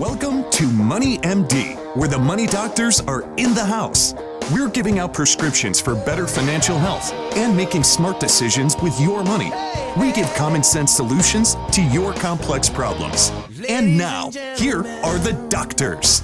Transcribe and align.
Welcome 0.00 0.50
to 0.52 0.66
Money 0.66 1.18
MD, 1.18 1.76
where 1.94 2.08
the 2.08 2.18
money 2.18 2.46
doctors 2.46 3.02
are 3.02 3.20
in 3.36 3.52
the 3.52 3.62
house. 3.62 4.14
We're 4.50 4.70
giving 4.70 4.98
out 4.98 5.12
prescriptions 5.12 5.78
for 5.78 5.94
better 5.94 6.26
financial 6.26 6.78
health 6.78 7.12
and 7.36 7.54
making 7.54 7.82
smart 7.82 8.18
decisions 8.18 8.74
with 8.78 8.98
your 8.98 9.22
money. 9.22 9.52
We 9.98 10.10
give 10.12 10.32
common 10.32 10.62
sense 10.62 10.90
solutions 10.90 11.54
to 11.72 11.82
your 11.82 12.14
complex 12.14 12.70
problems. 12.70 13.30
And 13.68 13.98
now, 13.98 14.30
here 14.56 14.86
are 15.04 15.18
the 15.18 15.34
doctors. 15.50 16.22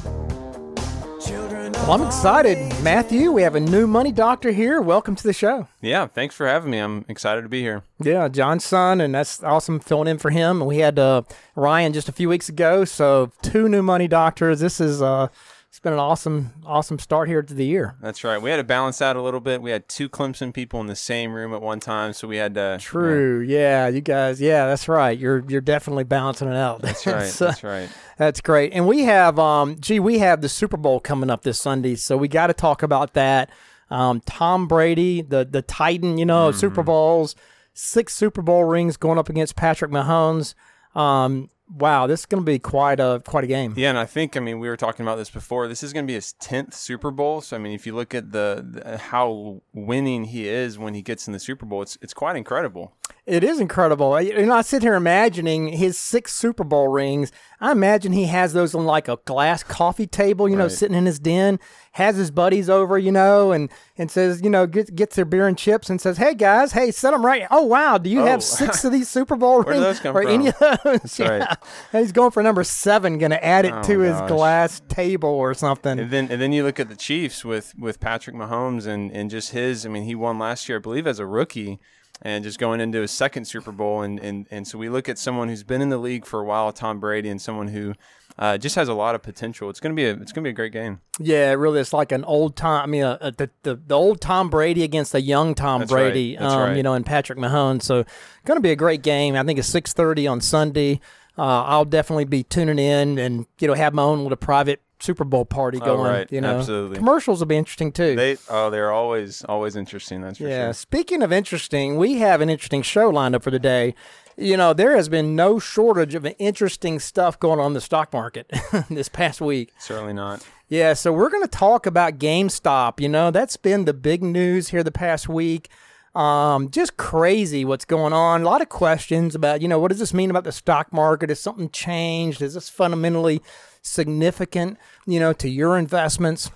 Well, 1.87 2.01
I'm 2.01 2.05
excited, 2.05 2.59
Matthew. 2.83 3.31
We 3.31 3.43
have 3.43 3.55
a 3.55 3.61
new 3.61 3.87
money 3.87 4.11
doctor 4.11 4.51
here. 4.51 4.81
Welcome 4.81 5.15
to 5.15 5.23
the 5.23 5.33
show. 5.33 5.69
Yeah, 5.81 6.09
thanks 6.09 6.35
for 6.35 6.49
having 6.49 6.73
me. 6.73 6.79
I'm 6.79 7.05
excited 7.09 7.43
to 7.43 7.49
be 7.49 7.61
here. 7.61 7.85
Yeah, 8.03 8.27
John's 8.27 8.65
son, 8.65 9.01
and 9.01 9.15
that's 9.15 9.41
awesome 9.45 9.79
filling 9.79 10.09
in 10.09 10.19
for 10.19 10.31
him. 10.31 10.67
We 10.67 10.79
had 10.79 10.99
uh, 10.99 11.23
Ryan 11.55 11.93
just 11.93 12.09
a 12.09 12.13
few 12.13 12.29
weeks 12.29 12.49
ago, 12.49 12.85
so 12.85 13.31
two 13.41 13.69
new 13.69 13.85
money 13.85 14.09
doctors. 14.09 14.59
This 14.59 14.81
is 14.81 15.01
uh, 15.01 15.29
it's 15.77 15.83
been 15.83 15.93
an 15.93 15.99
awesome, 15.99 16.53
awesome 16.65 16.99
start 16.99 17.29
here 17.29 17.43
to 17.43 17.53
the 17.53 17.67
year. 17.67 17.97
That's 18.01 18.25
right. 18.25 18.41
We 18.41 18.49
had 18.49 18.57
to 18.57 18.65
balance 18.65 19.03
out 19.03 19.15
a 19.15 19.21
little 19.21 19.41
bit. 19.41 19.61
We 19.61 19.71
had 19.73 19.87
two 19.91 20.09
Clemson 20.09 20.55
people 20.55 20.81
in 20.81 20.87
the 20.87 20.97
same 20.97 21.35
room 21.35 21.53
at 21.53 21.61
one 21.61 21.81
time, 21.81 22.15
so 22.15 22.27
we 22.27 22.39
had 22.39 22.55
to. 22.55 22.79
True. 22.81 23.43
Yeah, 23.43 23.87
you 23.89 24.01
guys. 24.01 24.41
Yeah, 24.41 24.67
that's 24.69 24.89
right. 24.89 25.19
You're 25.19 25.45
you're 25.47 25.61
definitely 25.61 26.05
balancing 26.05 26.49
it 26.49 26.57
out. 26.57 26.81
That's 26.81 27.07
right. 27.07 27.27
So- 27.27 27.45
that's 27.49 27.63
right. 27.63 27.91
That's 28.17 28.41
great. 28.41 28.73
And 28.73 28.87
we 28.87 29.03
have, 29.03 29.39
um, 29.39 29.77
gee, 29.79 30.01
we 30.01 30.19
have 30.21 30.41
the 30.41 30.49
Super 30.49 30.79
Bowl 30.79 30.99
coming 30.99 31.29
up 31.29 31.43
this 31.43 31.61
Sunday, 31.61 31.95
so 31.97 32.17
we 32.17 32.27
got 32.29 32.47
to 32.47 32.55
talk 32.55 32.83
about 32.83 33.13
that. 33.13 33.51
Um, 33.91 34.23
Tom 34.25 34.67
Brady, 34.69 35.21
the 35.21 35.45
the 35.45 35.61
Titan, 35.61 36.17
you 36.17 36.25
know, 36.25 36.49
Mm-hmm. 36.49 36.59
Super 36.59 36.83
Bowls, 36.85 37.37
six 37.75 38.15
Super 38.15 38.41
Bowl 38.41 38.65
rings 38.65 38.97
going 38.97 39.19
up 39.19 39.29
against 39.29 39.57
Patrick 39.57 39.91
Mahomes. 39.91 40.55
Um, 40.95 41.51
wow, 41.69 42.07
this 42.07 42.21
is 42.21 42.27
going 42.27 42.43
to 42.43 42.45
be 42.45 42.59
quite 42.59 43.01
a 43.01 43.23
quite 43.25 43.45
a 43.45 43.47
game. 43.47 43.75
Yeah, 43.77 43.91
and 43.91 43.99
I 43.99 44.05
think 44.05 44.37
I 44.37 44.41
mean 44.41 44.59
we 44.59 44.69
were 44.69 44.77
talking 44.77 45.05
about 45.05 45.17
this 45.17 45.31
before. 45.31 45.69
This 45.69 45.83
is 45.83 45.93
going 45.93 46.05
to 46.05 46.07
be 46.07 46.15
his 46.15 46.33
tenth 46.35 46.75
Super 46.75 47.11
Bowl. 47.11 47.41
So 47.41 47.57
I 47.57 47.59
mean, 47.59 47.73
if 47.73 47.87
you 47.87 47.95
look 47.95 48.15
at 48.15 48.33
the, 48.33 48.65
the 48.69 48.99
how 48.99 49.63
winning 49.73 50.25
he 50.25 50.49
is 50.49 50.79
when 50.79 50.95
he 50.95 51.03
gets 51.03 51.27
in 51.27 51.33
the 51.33 51.41
Super 51.41 51.67
Bowl, 51.67 51.83
it's 51.83 51.99
it's 52.01 52.15
quite 52.15 52.37
incredible. 52.37 52.93
It 53.27 53.43
is 53.43 53.59
incredible. 53.59 54.13
I- 54.13 54.21
You 54.21 54.47
know, 54.47 54.55
I 54.55 54.63
sit 54.63 54.83
here 54.83 54.95
imagining 54.95 55.69
his 55.69 55.99
six 55.99 56.33
Super 56.33 56.63
Bowl 56.63 56.87
rings. 56.87 57.33
I 57.61 57.73
imagine 57.73 58.13
he 58.13 58.27
has 58.27 58.53
those 58.53 58.73
on 58.73 58.85
like 58.85 59.09
a 59.09 59.19
glass 59.25 59.65
coffee 59.65 60.07
table, 60.07 60.49
you 60.49 60.55
know, 60.55 60.65
Right. 60.65 60.71
sitting 60.73 60.97
in 60.97 61.07
his 61.07 61.19
den, 61.19 61.59
has 61.93 62.17
his 62.17 62.31
buddies 62.31 62.71
over, 62.71 62.97
you 62.99 63.11
know, 63.11 63.51
and, 63.51 63.69
and 63.99 64.13
says, 64.13 64.43
you 64.45 64.51
know, 64.51 64.67
gets, 64.69 64.91
gets 64.91 65.17
their 65.17 65.25
beer 65.25 65.49
and 65.49 65.59
chips 65.59 65.91
and 65.91 66.01
says, 66.01 66.19
hey, 66.19 66.35
guys, 66.35 66.71
hey, 66.73 66.93
set 66.93 67.11
them 67.11 67.27
right. 67.27 67.49
Oh, 67.51 67.63
wow. 67.65 67.99
Do 67.99 68.09
you 68.11 68.21
Oh. 68.23 68.27
have 68.27 68.45
six 68.45 68.85
of 68.85 68.93
these 68.93 69.09
Super 69.09 69.35
Bowl 69.35 69.63
Where 69.63 69.75
rings? 69.75 69.81
did 69.83 69.87
those 69.89 70.01
come 70.01 70.17
or 70.17 70.23
any 70.23 70.49
of 70.49 70.59
those? 70.61 70.79
That's 70.85 71.19
Yeah. 71.19 71.29
right. 71.39 71.57
And 71.93 72.03
he's 72.05 72.13
going 72.13 72.31
for 72.31 72.45
number 72.45 72.63
seven, 72.63 73.19
going 73.19 73.31
to 73.33 73.45
add 73.45 73.65
it 73.65 73.73
Oh, 73.75 73.83
to 73.83 73.99
his 74.01 74.13
gosh. 74.21 74.29
glass 74.29 74.83
table 74.89 75.31
or 75.31 75.53
something. 75.53 75.99
And 75.99 76.11
then 76.13 76.29
and 76.31 76.41
then 76.41 76.53
you 76.53 76.63
look 76.63 76.79
at 76.79 76.89
the 76.89 76.97
Chiefs 76.97 77.45
with 77.45 77.75
with 77.77 77.99
Patrick 77.99 78.37
Mahomes 78.37 78.87
and 78.87 79.11
and 79.11 79.31
just 79.31 79.51
his. 79.51 79.85
I 79.85 79.89
mean, 79.89 80.05
he 80.05 80.15
won 80.15 80.39
last 80.39 80.69
year, 80.69 80.79
I 80.79 80.81
believe, 80.81 81.09
as 81.09 81.19
a 81.19 81.27
rookie. 81.27 81.81
And 82.23 82.43
just 82.43 82.59
going 82.59 82.81
into 82.81 83.03
his 83.03 83.11
second 83.11 83.45
Super 83.45 83.73
Bowl, 83.73 84.01
and, 84.01 84.19
and, 84.21 84.47
and 84.51 84.67
so 84.67 84.79
we 84.79 84.89
look 84.89 85.07
at 85.09 85.19
someone 85.19 85.49
who's 85.49 85.63
been 85.63 85.83
in 85.83 85.91
the 85.91 85.99
league 85.99 86.25
for 86.25 86.41
a 86.41 86.45
while, 86.45 86.73
Tom 86.73 86.99
Brady, 86.99 87.29
and 87.29 87.41
someone 87.41 87.69
who 87.69 87.93
uh, 88.39 88.59
just 88.59 88.75
has 88.77 88.89
a 88.89 88.95
lot 88.95 89.15
of 89.15 89.23
potential. 89.23 89.71
It's 89.71 89.81
gonna 89.81 89.95
be 89.95 90.05
a 90.05 90.15
it's 90.15 90.33
gonna 90.33 90.45
be 90.45 90.51
a 90.51 90.55
great 90.55 90.73
game. 90.73 91.01
Yeah, 91.19 91.51
it 91.51 91.55
really, 91.55 91.81
it's 91.81 91.93
like 91.93 92.13
an 92.13 92.25
old 92.25 92.57
Tom. 92.57 92.83
I 92.83 92.87
mean, 92.87 93.03
uh, 93.03 93.19
uh, 93.21 93.31
the, 93.37 93.51
the 93.63 93.77
the 93.77 93.95
old 93.95 94.21
Tom 94.21 94.51
Brady 94.51 94.83
against 94.83 95.13
the 95.13 95.21
young 95.21 95.55
Tom 95.55 95.81
That's 95.81 95.93
right. 95.93 96.03
Brady. 96.03 96.37
That's 96.37 96.53
um, 96.53 96.61
right. 96.61 96.77
You 96.77 96.83
know, 96.83 96.93
and 96.95 97.07
Patrick 97.07 97.39
Mahomes. 97.39 97.83
So, 97.83 98.05
going 98.45 98.57
to 98.57 98.63
be 98.63 98.71
a 98.71 98.77
great 98.77 99.03
game. 99.03 99.37
I 99.37 99.43
think 99.43 99.59
it's 99.59 99.69
six 99.69 99.93
thirty 99.93 100.27
on 100.27 100.41
Sunday. 100.41 101.01
Uh, 101.39 101.65
I'll 101.65 101.85
definitely 101.85 102.25
be 102.25 102.43
tuning 102.43 102.79
in 102.79 103.19
and 103.19 103.47
you 103.59 103.69
know 103.69 103.75
have 103.75 103.93
my 103.93 104.03
own 104.03 104.23
little 104.23 104.37
private 104.37 104.81
Super 105.01 105.25
Bowl 105.25 105.45
party 105.45 105.79
Oh, 105.83 105.85
going. 105.85 106.11
right. 106.11 106.33
You 106.33 106.41
know, 106.41 106.59
Absolutely. 106.59 106.97
commercials 106.99 107.39
will 107.41 107.47
be 107.47 107.57
interesting 107.57 107.93
too. 107.93 108.17
They 108.17 108.37
oh 108.49 108.71
they're 108.71 108.93
always 108.93 109.45
always 109.45 109.77
interesting. 109.77 110.23
That's 110.23 110.39
for 110.39 110.45
Yeah. 110.49 110.67
sure. 110.67 110.73
Speaking 110.75 111.23
of 111.23 111.33
interesting, 111.33 111.97
we 111.97 112.15
have 112.19 112.41
an 112.41 112.49
interesting 112.51 112.83
show 112.83 113.09
lined 113.11 113.35
up 113.35 113.43
for 113.43 113.51
today. 113.51 113.95
You 114.39 114.57
know, 114.57 114.73
there 114.75 114.95
has 114.97 115.09
been 115.09 115.35
no 115.35 115.59
shortage 115.59 116.15
of 116.15 116.27
interesting 116.39 116.99
stuff 117.01 117.39
going 117.41 117.59
on 117.59 117.69
in 117.69 117.73
the 117.73 117.81
stock 117.81 118.13
market 118.13 118.51
this 118.91 119.09
past 119.09 119.41
week. 119.41 119.73
Certainly 119.79 120.13
not. 120.13 120.45
Yeah, 120.69 120.95
so 120.95 121.13
we're 121.13 121.31
going 121.31 121.45
to 121.45 121.49
talk 121.49 121.87
about 121.87 122.19
GameStop. 122.19 123.01
You 123.01 123.09
know, 123.09 123.31
that's 123.31 123.57
been 123.57 123.85
the 123.87 123.95
big 123.95 124.23
news 124.23 124.69
here 124.69 124.83
the 124.83 124.91
past 124.91 125.29
week. 125.29 125.71
Um, 126.15 126.71
just 126.71 126.97
crazy 126.97 127.65
what's 127.65 127.85
going 127.85 128.13
on. 128.13 128.43
A 128.43 128.45
lot 128.45 128.61
of 128.63 128.69
questions 128.69 129.35
about, 129.35 129.63
you 129.63 129.69
know, 129.69 129.79
what 129.79 129.89
does 129.89 129.99
this 130.01 130.13
mean 130.13 130.29
about 130.29 130.45
the 130.45 130.53
stock 130.53 130.93
market? 130.93 131.29
Has 131.29 131.41
something 131.41 131.71
changed? 131.71 132.43
Is 132.43 132.55
this 132.55 132.69
fundamentally 132.69 133.41
significant, 133.87 134.79
you 135.07 135.21
know, 135.21 135.33
to 135.35 135.49
your 135.49 135.79
investments? 135.79 136.51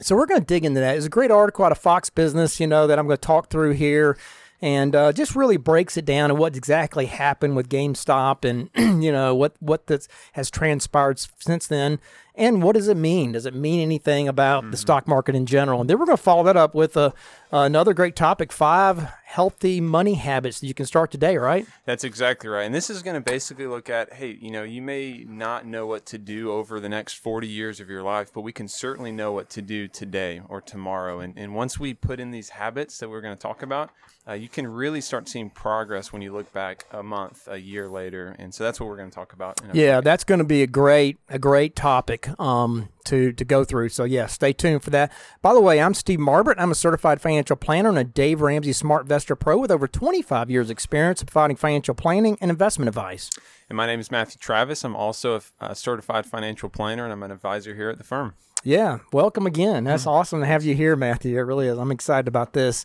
So 0.00 0.16
we're 0.16 0.26
going 0.26 0.40
to 0.40 0.46
dig 0.46 0.64
into 0.64 0.80
that. 0.80 0.96
It's 0.96 1.06
a 1.06 1.10
great 1.10 1.30
article 1.30 1.64
out 1.64 1.72
of 1.72 1.78
Fox 1.78 2.10
Business, 2.10 2.58
you 2.58 2.66
know, 2.66 2.86
that 2.86 2.98
I'm 2.98 3.06
going 3.06 3.16
to 3.16 3.20
talk 3.20 3.50
through 3.50 3.72
here, 3.72 4.16
and 4.60 4.94
uh, 4.94 5.12
just 5.12 5.36
really 5.36 5.56
breaks 5.56 5.96
it 5.96 6.04
down 6.04 6.30
and 6.30 6.38
what 6.38 6.56
exactly 6.56 7.06
happened 7.06 7.56
with 7.56 7.68
GameStop, 7.68 8.44
and 8.44 8.70
you 9.02 9.12
know 9.12 9.34
what 9.34 9.54
what 9.60 9.86
this 9.86 10.08
has 10.32 10.50
transpired 10.50 11.20
since 11.38 11.66
then, 11.66 12.00
and 12.34 12.62
what 12.62 12.74
does 12.74 12.88
it 12.88 12.96
mean? 12.96 13.32
Does 13.32 13.46
it 13.46 13.54
mean 13.54 13.80
anything 13.80 14.28
about 14.28 14.70
the 14.70 14.76
stock 14.76 15.06
market 15.06 15.34
in 15.34 15.46
general? 15.46 15.80
And 15.80 15.90
then 15.90 15.98
we're 15.98 16.06
going 16.06 16.16
to 16.16 16.22
follow 16.22 16.42
that 16.44 16.56
up 16.56 16.74
with 16.74 16.96
a, 16.96 17.12
another 17.50 17.92
great 17.94 18.16
topic: 18.16 18.52
five 18.52 19.08
healthy 19.24 19.80
money 19.80 20.14
habits 20.14 20.60
that 20.60 20.66
you 20.66 20.74
can 20.74 20.86
start 20.86 21.10
today. 21.10 21.36
Right? 21.36 21.66
That's 21.84 22.04
exactly 22.04 22.48
right. 22.48 22.64
And 22.64 22.74
this 22.74 22.90
is 22.90 23.02
going 23.02 23.14
to 23.14 23.20
basically 23.20 23.66
look 23.66 23.90
at 23.90 24.14
hey, 24.14 24.38
you 24.40 24.50
know, 24.50 24.62
you 24.62 24.80
may 24.82 25.24
not 25.28 25.66
know 25.66 25.86
what 25.86 26.06
to 26.06 26.18
do 26.18 26.52
over 26.52 26.80
the 26.80 26.88
next 26.88 27.14
40 27.14 27.46
years 27.46 27.80
of 27.80 27.90
your 27.90 28.02
life, 28.02 28.30
but 28.32 28.40
we 28.42 28.52
can 28.52 28.68
certainly 28.68 29.12
know 29.12 29.32
what 29.32 29.50
to 29.50 29.62
do 29.62 29.88
today 29.88 30.40
or 30.48 30.60
tomorrow. 30.60 31.20
And, 31.20 31.34
and 31.36 31.54
once 31.54 31.78
we 31.78 31.94
put 31.94 32.20
in 32.20 32.30
these 32.30 32.50
habits 32.50 32.98
that 32.98 33.08
we're 33.08 33.20
going 33.20 33.36
to 33.36 33.40
talk 33.42 33.62
about, 33.62 33.90
uh, 34.28 34.34
you 34.34 34.48
can 34.48 34.68
really 34.68 35.00
start 35.00 35.28
seeing 35.28 35.50
progress 35.50 36.12
when 36.12 36.22
you 36.22 36.32
look 36.32 36.52
back 36.52 36.84
a 36.92 37.02
month, 37.02 37.48
a 37.48 37.58
year 37.58 37.88
later. 37.88 38.36
And 38.38 38.54
so 38.54 38.62
that's 38.62 38.78
what 38.78 38.88
we're 38.88 38.96
going 38.96 39.10
to 39.10 39.14
talk 39.14 39.32
about. 39.32 39.60
in 39.62 39.70
a 39.70 39.74
Yeah, 39.74 39.96
second. 39.96 40.04
that's 40.04 40.24
going 40.24 40.38
to 40.38 40.44
be 40.44 40.62
a 40.62 40.66
great 40.66 41.18
a 41.28 41.38
great 41.40 41.74
topic 41.74 42.21
um, 42.38 42.88
to 43.04 43.32
to 43.32 43.44
go 43.44 43.64
through. 43.64 43.90
So 43.90 44.04
yeah, 44.04 44.26
stay 44.26 44.52
tuned 44.52 44.82
for 44.82 44.90
that. 44.90 45.12
By 45.40 45.52
the 45.54 45.60
way, 45.60 45.80
I'm 45.80 45.94
Steve 45.94 46.18
Marbert. 46.18 46.56
I'm 46.58 46.70
a 46.70 46.74
certified 46.74 47.20
financial 47.20 47.56
planner 47.56 47.88
and 47.88 47.98
a 47.98 48.04
Dave 48.04 48.40
Ramsey 48.40 48.70
SmartVestor 48.70 49.38
Pro 49.38 49.58
with 49.58 49.70
over 49.70 49.88
25 49.88 50.50
years 50.50 50.70
experience 50.70 51.22
providing 51.22 51.56
financial 51.56 51.94
planning 51.94 52.38
and 52.40 52.50
investment 52.50 52.88
advice. 52.88 53.30
And 53.68 53.76
my 53.76 53.86
name 53.86 54.00
is 54.00 54.10
Matthew 54.10 54.38
Travis. 54.38 54.84
I'm 54.84 54.96
also 54.96 55.40
a 55.60 55.74
certified 55.74 56.26
financial 56.26 56.68
planner 56.68 57.04
and 57.04 57.12
I'm 57.12 57.22
an 57.22 57.30
advisor 57.30 57.74
here 57.74 57.90
at 57.90 57.98
the 57.98 58.04
firm. 58.04 58.34
Yeah, 58.64 58.98
welcome 59.12 59.44
again. 59.44 59.84
That's 59.84 60.06
awesome 60.06 60.40
to 60.40 60.46
have 60.46 60.62
you 60.62 60.76
here, 60.76 60.94
Matthew. 60.94 61.36
It 61.36 61.42
really 61.42 61.66
is. 61.66 61.78
I'm 61.78 61.90
excited 61.90 62.28
about 62.28 62.52
this. 62.52 62.84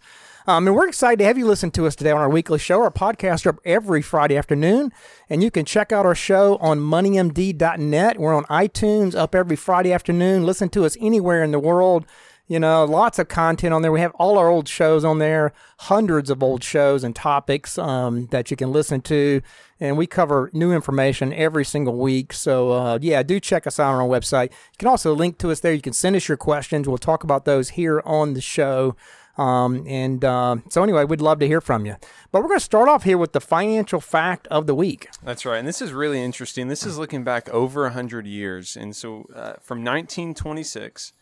Um, 0.49 0.65
and 0.65 0.77
we're 0.77 0.87
excited 0.87 1.19
to 1.19 1.25
have 1.25 1.37
you 1.37 1.45
listen 1.45 1.71
to 1.71 1.85
us 1.87 1.95
today 1.97 2.11
on 2.11 2.21
our 2.21 2.29
weekly 2.29 2.57
show. 2.57 2.81
Our 2.81 2.89
podcasts 2.89 3.45
are 3.45 3.49
up 3.49 3.59
every 3.65 4.01
Friday 4.01 4.37
afternoon, 4.37 4.93
and 5.29 5.43
you 5.43 5.51
can 5.51 5.65
check 5.65 5.91
out 5.91 6.05
our 6.05 6.15
show 6.15 6.55
on 6.61 6.79
moneymd.net. 6.79 8.17
We're 8.17 8.33
on 8.33 8.45
iTunes, 8.45 9.13
up 9.13 9.35
every 9.35 9.57
Friday 9.57 9.91
afternoon. 9.91 10.45
Listen 10.45 10.69
to 10.69 10.85
us 10.85 10.95
anywhere 11.01 11.43
in 11.43 11.51
the 11.51 11.59
world. 11.59 12.05
You 12.47 12.61
know, 12.61 12.85
lots 12.85 13.19
of 13.19 13.27
content 13.27 13.73
on 13.73 13.81
there. 13.81 13.91
We 13.91 13.99
have 13.99 14.13
all 14.13 14.37
our 14.37 14.47
old 14.47 14.69
shows 14.69 15.03
on 15.03 15.19
there, 15.19 15.51
hundreds 15.79 16.29
of 16.29 16.41
old 16.41 16.63
shows 16.63 17.03
and 17.03 17.13
topics 17.13 17.77
um, 17.77 18.27
that 18.27 18.49
you 18.49 18.55
can 18.55 18.71
listen 18.71 19.01
to. 19.01 19.41
And 19.81 19.97
we 19.97 20.07
cover 20.07 20.49
new 20.53 20.71
information 20.71 21.33
every 21.33 21.65
single 21.65 21.97
week. 21.97 22.31
So, 22.31 22.71
uh, 22.71 22.99
yeah, 23.01 23.21
do 23.21 23.41
check 23.41 23.67
us 23.67 23.81
out 23.81 23.93
on 23.93 23.99
our 23.99 24.07
website. 24.07 24.51
You 24.51 24.77
can 24.79 24.87
also 24.87 25.13
link 25.13 25.39
to 25.39 25.51
us 25.51 25.59
there. 25.59 25.73
You 25.73 25.81
can 25.81 25.91
send 25.91 26.15
us 26.15 26.29
your 26.29 26.37
questions. 26.37 26.87
We'll 26.87 26.97
talk 26.97 27.25
about 27.25 27.43
those 27.43 27.71
here 27.71 28.01
on 28.05 28.33
the 28.33 28.39
show. 28.39 28.95
Um, 29.37 29.85
and 29.87 30.25
uh, 30.25 30.57
so, 30.69 30.83
anyway, 30.83 31.05
we'd 31.05 31.21
love 31.21 31.39
to 31.39 31.47
hear 31.47 31.61
from 31.61 31.85
you. 31.85 31.95
But 32.31 32.41
we're 32.41 32.49
going 32.49 32.59
to 32.59 32.65
start 32.65 32.89
off 32.89 33.03
here 33.03 33.17
with 33.17 33.33
the 33.33 33.41
financial 33.41 34.01
fact 34.01 34.47
of 34.47 34.65
the 34.65 34.73
week. 34.73 35.09
That's 35.23 35.45
right. 35.45 35.57
And 35.57 35.67
this 35.67 35.81
is 35.81 35.93
really 35.93 36.21
interesting. 36.21 36.67
This 36.67 36.85
is 36.85 36.97
looking 36.97 37.23
back 37.23 37.47
over 37.49 37.83
100 37.83 38.25
years. 38.25 38.75
And 38.75 38.95
so 38.95 39.25
uh, 39.35 39.53
from 39.61 39.83
1926, 39.83 41.13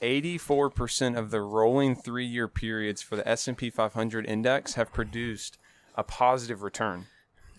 84% 0.00 1.18
of 1.18 1.30
the 1.30 1.40
rolling 1.40 1.96
3-year 1.96 2.48
periods 2.48 3.02
for 3.02 3.16
the 3.16 3.28
S&P 3.28 3.68
500 3.68 4.26
index 4.26 4.74
have 4.74 4.92
produced 4.92 5.58
a 5.94 6.02
positive 6.02 6.62
return. 6.62 7.06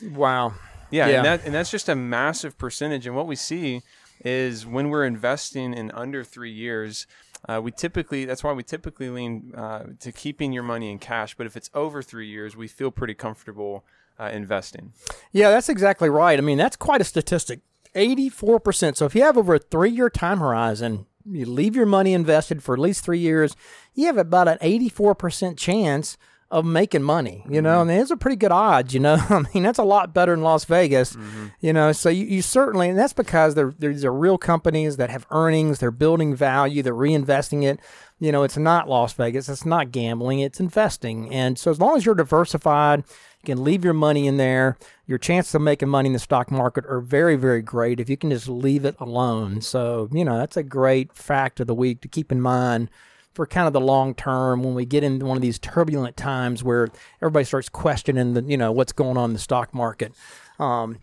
Wow. 0.01 0.53
Yeah, 0.89 1.07
Yeah. 1.07 1.17
And, 1.17 1.25
that, 1.25 1.45
and 1.45 1.53
that's 1.53 1.69
just 1.69 1.89
a 1.89 1.95
massive 1.95 2.57
percentage. 2.57 3.05
And 3.05 3.15
what 3.15 3.27
we 3.27 3.35
see 3.35 3.81
is 4.23 4.65
when 4.65 4.89
we're 4.89 5.05
investing 5.05 5.73
in 5.73 5.91
under 5.91 6.23
three 6.23 6.51
years, 6.51 7.05
uh, 7.47 7.61
we 7.63 7.71
typically 7.71 8.25
that's 8.25 8.43
why 8.43 8.51
we 8.51 8.63
typically 8.63 9.09
lean 9.09 9.53
uh, 9.55 9.85
to 9.99 10.11
keeping 10.11 10.51
your 10.51 10.63
money 10.63 10.91
in 10.91 10.99
cash. 10.99 11.35
But 11.35 11.47
if 11.47 11.55
it's 11.55 11.69
over 11.73 12.01
three 12.01 12.27
years, 12.27 12.55
we 12.55 12.67
feel 12.67 12.91
pretty 12.91 13.13
comfortable 13.13 13.85
uh, 14.19 14.29
investing. 14.33 14.93
Yeah, 15.31 15.49
that's 15.49 15.69
exactly 15.69 16.09
right. 16.09 16.37
I 16.37 16.41
mean, 16.41 16.57
that's 16.57 16.75
quite 16.75 17.01
a 17.01 17.05
statistic. 17.05 17.61
84%. 17.95 18.97
So 18.97 19.05
if 19.05 19.15
you 19.15 19.23
have 19.23 19.37
over 19.37 19.55
a 19.55 19.59
three 19.59 19.89
year 19.89 20.09
time 20.09 20.39
horizon, 20.39 21.05
you 21.25 21.45
leave 21.45 21.75
your 21.75 21.85
money 21.85 22.13
invested 22.13 22.61
for 22.63 22.73
at 22.73 22.79
least 22.79 23.03
three 23.03 23.19
years, 23.19 23.55
you 23.93 24.05
have 24.07 24.17
about 24.17 24.47
an 24.47 24.57
84% 24.59 25.57
chance 25.57 26.17
of 26.51 26.65
making 26.65 27.03
money. 27.03 27.43
You 27.47 27.61
know, 27.61 27.79
mm-hmm. 27.79 27.89
I 27.89 27.93
mean, 27.93 28.01
it's 28.01 28.11
a 28.11 28.17
pretty 28.17 28.35
good 28.35 28.51
odds. 28.51 28.93
You 28.93 28.99
know, 28.99 29.17
I 29.29 29.43
mean, 29.53 29.63
that's 29.63 29.79
a 29.79 29.83
lot 29.83 30.13
better 30.13 30.33
than 30.33 30.43
Las 30.43 30.65
Vegas. 30.65 31.15
Mm-hmm. 31.15 31.47
You 31.61 31.73
know, 31.73 31.91
so 31.91 32.09
you, 32.09 32.25
you 32.25 32.41
certainly, 32.41 32.89
and 32.89 32.97
that's 32.97 33.13
because 33.13 33.55
they're, 33.55 33.73
these 33.77 34.05
are 34.05 34.13
real 34.13 34.37
companies 34.37 34.97
that 34.97 35.09
have 35.09 35.27
earnings, 35.31 35.79
they're 35.79 35.91
building 35.91 36.35
value, 36.35 36.81
they're 36.81 36.93
reinvesting 36.93 37.63
it. 37.63 37.79
You 38.19 38.31
know, 38.31 38.43
it's 38.43 38.57
not 38.57 38.89
Las 38.89 39.13
Vegas, 39.13 39.47
it's 39.47 39.65
not 39.65 39.91
gambling, 39.91 40.39
it's 40.39 40.59
investing. 40.59 41.33
And 41.33 41.57
so 41.57 41.71
as 41.71 41.79
long 41.79 41.95
as 41.95 42.05
you're 42.05 42.15
diversified, 42.15 43.03
you 43.41 43.45
can 43.45 43.63
leave 43.63 43.85
your 43.85 43.93
money 43.93 44.27
in 44.27 44.37
there. 44.37 44.77
Your 45.05 45.17
chances 45.17 45.55
of 45.55 45.61
making 45.61 45.87
money 45.87 46.07
in 46.07 46.13
the 46.13 46.19
stock 46.19 46.51
market 46.51 46.85
are 46.87 46.99
very, 46.99 47.37
very 47.37 47.61
great 47.61 47.99
if 47.99 48.09
you 48.09 48.17
can 48.17 48.31
just 48.31 48.49
leave 48.49 48.83
it 48.83 48.95
alone. 48.99 49.61
So, 49.61 50.09
you 50.11 50.25
know, 50.25 50.37
that's 50.37 50.57
a 50.57 50.63
great 50.63 51.13
fact 51.13 51.59
of 51.59 51.67
the 51.67 51.75
week 51.75 52.01
to 52.01 52.07
keep 52.09 52.31
in 52.31 52.41
mind 52.41 52.89
for 53.33 53.45
kind 53.45 53.67
of 53.67 53.73
the 53.73 53.81
long 53.81 54.13
term 54.13 54.63
when 54.63 54.73
we 54.73 54.85
get 54.85 55.03
into 55.03 55.25
one 55.25 55.37
of 55.37 55.41
these 55.41 55.59
turbulent 55.59 56.17
times 56.17 56.63
where 56.63 56.89
everybody 57.21 57.45
starts 57.45 57.69
questioning 57.69 58.33
the 58.33 58.43
you 58.43 58.57
know 58.57 58.71
what's 58.71 58.91
going 58.91 59.17
on 59.17 59.29
in 59.29 59.33
the 59.33 59.39
stock 59.39 59.73
market. 59.73 60.13
Um, 60.59 60.99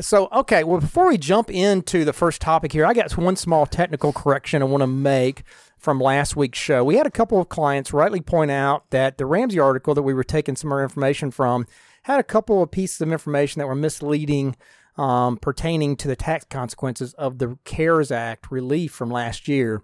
so 0.00 0.28
okay, 0.32 0.64
well 0.64 0.80
before 0.80 1.08
we 1.08 1.18
jump 1.18 1.50
into 1.50 2.04
the 2.04 2.12
first 2.12 2.40
topic 2.40 2.72
here, 2.72 2.84
I 2.84 2.94
got 2.94 3.16
one 3.16 3.36
small 3.36 3.66
technical 3.66 4.12
correction 4.12 4.62
I 4.62 4.66
want 4.66 4.82
to 4.82 4.86
make 4.86 5.42
from 5.78 6.00
last 6.00 6.36
week's 6.36 6.58
show. 6.58 6.84
We 6.84 6.96
had 6.96 7.06
a 7.06 7.10
couple 7.10 7.40
of 7.40 7.48
clients 7.48 7.92
rightly 7.92 8.20
point 8.20 8.50
out 8.50 8.90
that 8.90 9.18
the 9.18 9.26
Ramsey 9.26 9.60
article 9.60 9.94
that 9.94 10.02
we 10.02 10.14
were 10.14 10.24
taking 10.24 10.56
some 10.56 10.70
more 10.70 10.82
information 10.82 11.30
from 11.30 11.66
had 12.02 12.18
a 12.18 12.24
couple 12.24 12.62
of 12.62 12.70
pieces 12.70 13.00
of 13.00 13.12
information 13.12 13.60
that 13.60 13.66
were 13.66 13.74
misleading 13.74 14.56
um, 14.96 15.36
pertaining 15.36 15.96
to 15.96 16.08
the 16.08 16.16
tax 16.16 16.44
consequences 16.44 17.14
of 17.14 17.38
the 17.38 17.56
CARES 17.64 18.10
Act 18.10 18.50
relief 18.50 18.92
from 18.92 19.10
last 19.10 19.46
year. 19.46 19.82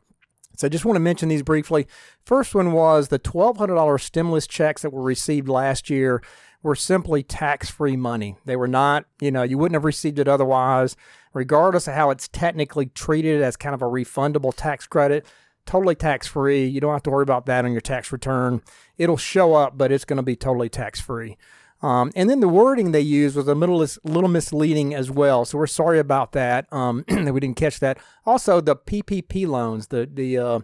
So 0.56 0.66
I 0.66 0.70
just 0.70 0.84
want 0.84 0.96
to 0.96 1.00
mention 1.00 1.28
these 1.28 1.42
briefly. 1.42 1.86
First 2.24 2.54
one 2.54 2.72
was 2.72 3.08
the 3.08 3.18
$1,200 3.18 4.00
stimulus 4.00 4.46
checks 4.46 4.82
that 4.82 4.92
were 4.92 5.02
received 5.02 5.48
last 5.48 5.90
year 5.90 6.22
were 6.62 6.74
simply 6.74 7.22
tax 7.22 7.70
free 7.70 7.96
money. 7.96 8.36
They 8.46 8.56
were 8.56 8.68
not, 8.68 9.04
you 9.20 9.30
know, 9.30 9.42
you 9.42 9.58
wouldn't 9.58 9.74
have 9.74 9.84
received 9.84 10.18
it 10.18 10.28
otherwise, 10.28 10.96
regardless 11.34 11.86
of 11.86 11.94
how 11.94 12.10
it's 12.10 12.28
technically 12.28 12.86
treated 12.86 13.42
as 13.42 13.56
kind 13.56 13.74
of 13.74 13.82
a 13.82 13.86
refundable 13.86 14.52
tax 14.56 14.86
credit. 14.86 15.26
Totally 15.66 15.94
tax 15.94 16.26
free. 16.26 16.64
You 16.64 16.80
don't 16.80 16.92
have 16.92 17.02
to 17.04 17.10
worry 17.10 17.22
about 17.22 17.46
that 17.46 17.64
on 17.64 17.72
your 17.72 17.80
tax 17.80 18.12
return. 18.12 18.62
It'll 18.96 19.16
show 19.16 19.54
up, 19.54 19.76
but 19.76 19.92
it's 19.92 20.04
going 20.04 20.16
to 20.18 20.22
be 20.22 20.36
totally 20.36 20.68
tax 20.68 21.00
free. 21.00 21.36
Um, 21.84 22.12
and 22.16 22.30
then 22.30 22.40
the 22.40 22.48
wording 22.48 22.92
they 22.92 23.02
used 23.02 23.36
was 23.36 23.46
a 23.46 23.54
little, 23.54 23.86
little 24.04 24.30
misleading 24.30 24.94
as 24.94 25.10
well. 25.10 25.44
So 25.44 25.58
we're 25.58 25.66
sorry 25.66 25.98
about 25.98 26.32
that, 26.32 26.66
um, 26.72 27.04
that 27.08 27.34
we 27.34 27.40
didn't 27.40 27.58
catch 27.58 27.78
that. 27.80 27.98
Also, 28.24 28.62
the 28.62 28.74
PPP 28.74 29.46
loans, 29.46 29.88
the, 29.88 30.08
the 30.10 30.38
uh, 30.38 30.60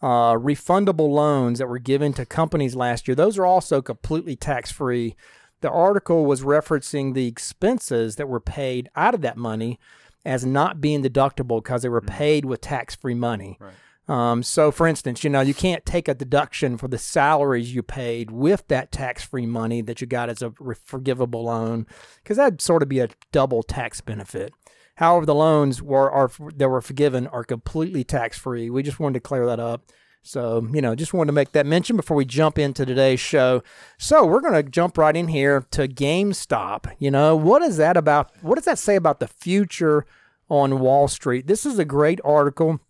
uh, 0.00 0.34
refundable 0.34 1.10
loans 1.10 1.58
that 1.58 1.66
were 1.66 1.80
given 1.80 2.12
to 2.12 2.24
companies 2.24 2.76
last 2.76 3.08
year, 3.08 3.16
those 3.16 3.36
are 3.36 3.44
also 3.44 3.82
completely 3.82 4.36
tax 4.36 4.70
free. 4.70 5.16
The 5.60 5.70
article 5.70 6.24
was 6.24 6.42
referencing 6.42 7.14
the 7.14 7.26
expenses 7.26 8.14
that 8.14 8.28
were 8.28 8.38
paid 8.38 8.90
out 8.94 9.14
of 9.14 9.22
that 9.22 9.36
money 9.36 9.80
as 10.24 10.46
not 10.46 10.80
being 10.80 11.02
deductible 11.02 11.64
because 11.64 11.82
they 11.82 11.88
were 11.88 12.00
mm-hmm. 12.00 12.16
paid 12.16 12.44
with 12.44 12.60
tax 12.60 12.94
free 12.94 13.14
money. 13.14 13.58
Right. 13.58 13.72
Um, 14.10 14.42
so, 14.42 14.72
for 14.72 14.88
instance, 14.88 15.22
you 15.22 15.30
know, 15.30 15.40
you 15.40 15.54
can't 15.54 15.86
take 15.86 16.08
a 16.08 16.14
deduction 16.14 16.76
for 16.76 16.88
the 16.88 16.98
salaries 16.98 17.72
you 17.72 17.84
paid 17.84 18.32
with 18.32 18.66
that 18.66 18.90
tax 18.90 19.22
free 19.22 19.46
money 19.46 19.82
that 19.82 20.00
you 20.00 20.08
got 20.08 20.28
as 20.28 20.42
a 20.42 20.52
forgivable 20.84 21.44
loan, 21.44 21.86
because 22.16 22.36
that'd 22.36 22.60
sort 22.60 22.82
of 22.82 22.88
be 22.88 22.98
a 22.98 23.08
double 23.30 23.62
tax 23.62 24.00
benefit. 24.00 24.52
However, 24.96 25.26
the 25.26 25.34
loans 25.36 25.80
were 25.80 26.10
are 26.10 26.28
that 26.56 26.68
were 26.68 26.80
forgiven 26.80 27.28
are 27.28 27.44
completely 27.44 28.02
tax 28.02 28.36
free. 28.36 28.68
We 28.68 28.82
just 28.82 28.98
wanted 28.98 29.14
to 29.14 29.20
clear 29.20 29.46
that 29.46 29.60
up. 29.60 29.84
So, 30.22 30.66
you 30.72 30.82
know, 30.82 30.96
just 30.96 31.14
wanted 31.14 31.28
to 31.28 31.32
make 31.32 31.52
that 31.52 31.64
mention 31.64 31.94
before 31.94 32.16
we 32.16 32.24
jump 32.24 32.58
into 32.58 32.84
today's 32.84 33.20
show. 33.20 33.62
So, 33.96 34.26
we're 34.26 34.40
going 34.40 34.60
to 34.60 34.68
jump 34.68 34.98
right 34.98 35.14
in 35.14 35.28
here 35.28 35.64
to 35.70 35.86
GameStop. 35.86 36.92
You 36.98 37.12
know, 37.12 37.36
what 37.36 37.62
is 37.62 37.76
that 37.76 37.96
about? 37.96 38.32
What 38.42 38.56
does 38.56 38.64
that 38.64 38.80
say 38.80 38.96
about 38.96 39.20
the 39.20 39.28
future 39.28 40.04
on 40.48 40.80
Wall 40.80 41.06
Street? 41.06 41.46
This 41.46 41.64
is 41.64 41.78
a 41.78 41.84
great 41.84 42.20
article 42.24 42.80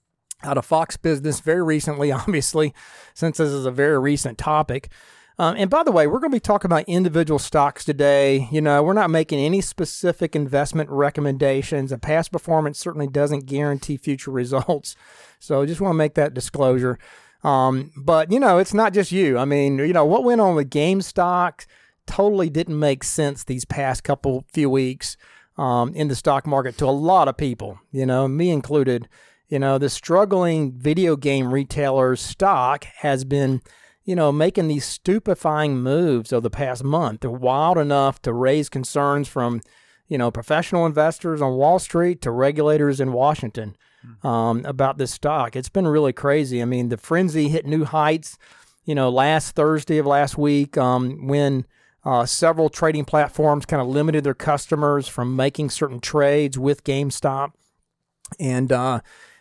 out 0.42 0.58
of 0.58 0.64
Fox 0.64 0.96
Business 0.96 1.40
very 1.40 1.62
recently, 1.62 2.12
obviously, 2.12 2.74
since 3.14 3.38
this 3.38 3.50
is 3.50 3.66
a 3.66 3.70
very 3.70 3.98
recent 3.98 4.38
topic. 4.38 4.90
Um, 5.38 5.56
and 5.56 5.70
by 5.70 5.82
the 5.82 5.90
way, 5.90 6.06
we're 6.06 6.18
going 6.18 6.32
to 6.32 6.36
be 6.36 6.40
talking 6.40 6.68
about 6.68 6.84
individual 6.86 7.38
stocks 7.38 7.82
today. 7.82 8.46
You 8.52 8.60
know, 8.60 8.82
we're 8.82 8.92
not 8.92 9.08
making 9.08 9.38
any 9.38 9.62
specific 9.62 10.36
investment 10.36 10.90
recommendations. 10.90 11.92
A 11.92 11.98
past 11.98 12.30
performance 12.30 12.78
certainly 12.78 13.06
doesn't 13.06 13.46
guarantee 13.46 13.96
future 13.96 14.30
results. 14.32 14.96
So 15.38 15.62
I 15.62 15.66
just 15.66 15.80
want 15.80 15.94
to 15.94 15.98
make 15.98 16.12
that 16.14 16.34
disclosure. 16.34 16.98
Um, 17.42 17.90
but, 17.96 18.30
you 18.30 18.38
know, 18.38 18.58
it's 18.58 18.74
not 18.74 18.92
just 18.92 19.12
you. 19.12 19.38
I 19.38 19.46
mean, 19.46 19.78
you 19.78 19.94
know, 19.94 20.04
what 20.04 20.24
went 20.24 20.42
on 20.42 20.56
with 20.56 20.68
GameStop 20.68 21.64
totally 22.06 22.50
didn't 22.50 22.78
make 22.78 23.02
sense 23.02 23.44
these 23.44 23.64
past 23.64 24.04
couple 24.04 24.44
few 24.52 24.68
weeks 24.68 25.16
um, 25.56 25.94
in 25.94 26.08
the 26.08 26.16
stock 26.16 26.46
market 26.46 26.76
to 26.78 26.84
a 26.84 26.90
lot 26.90 27.28
of 27.28 27.36
people, 27.36 27.78
you 27.92 28.04
know, 28.04 28.28
me 28.28 28.50
included. 28.50 29.08
You 29.50 29.58
know, 29.58 29.78
the 29.78 29.90
struggling 29.90 30.70
video 30.70 31.16
game 31.16 31.52
retailers 31.52 32.20
stock 32.20 32.84
has 32.98 33.24
been, 33.24 33.60
you 34.04 34.14
know, 34.14 34.30
making 34.30 34.68
these 34.68 34.84
stupefying 34.84 35.82
moves 35.82 36.32
over 36.32 36.42
the 36.42 36.50
past 36.50 36.84
month. 36.84 37.22
They're 37.22 37.30
wild 37.32 37.76
enough 37.76 38.22
to 38.22 38.32
raise 38.32 38.68
concerns 38.68 39.26
from, 39.26 39.60
you 40.06 40.16
know, 40.16 40.30
professional 40.30 40.86
investors 40.86 41.42
on 41.42 41.56
Wall 41.56 41.80
Street 41.80 42.22
to 42.22 42.30
regulators 42.30 43.00
in 43.00 43.12
Washington 43.12 43.76
hmm. 44.02 44.24
um, 44.24 44.64
about 44.64 44.98
this 44.98 45.10
stock. 45.10 45.56
It's 45.56 45.68
been 45.68 45.88
really 45.88 46.12
crazy. 46.12 46.62
I 46.62 46.64
mean, 46.64 46.88
the 46.88 46.96
frenzy 46.96 47.48
hit 47.48 47.66
new 47.66 47.84
heights, 47.84 48.38
you 48.84 48.94
know, 48.94 49.10
last 49.10 49.56
Thursday 49.56 49.98
of 49.98 50.06
last 50.06 50.38
week 50.38 50.78
um, 50.78 51.26
when 51.26 51.66
uh, 52.04 52.24
several 52.24 52.68
trading 52.68 53.04
platforms 53.04 53.66
kind 53.66 53.82
of 53.82 53.88
limited 53.88 54.22
their 54.22 54.32
customers 54.32 55.08
from 55.08 55.34
making 55.34 55.70
certain 55.70 55.98
trades 55.98 56.56
with 56.56 56.84
GameStop. 56.84 57.50
And, 58.38 58.70
uh, 58.70 59.00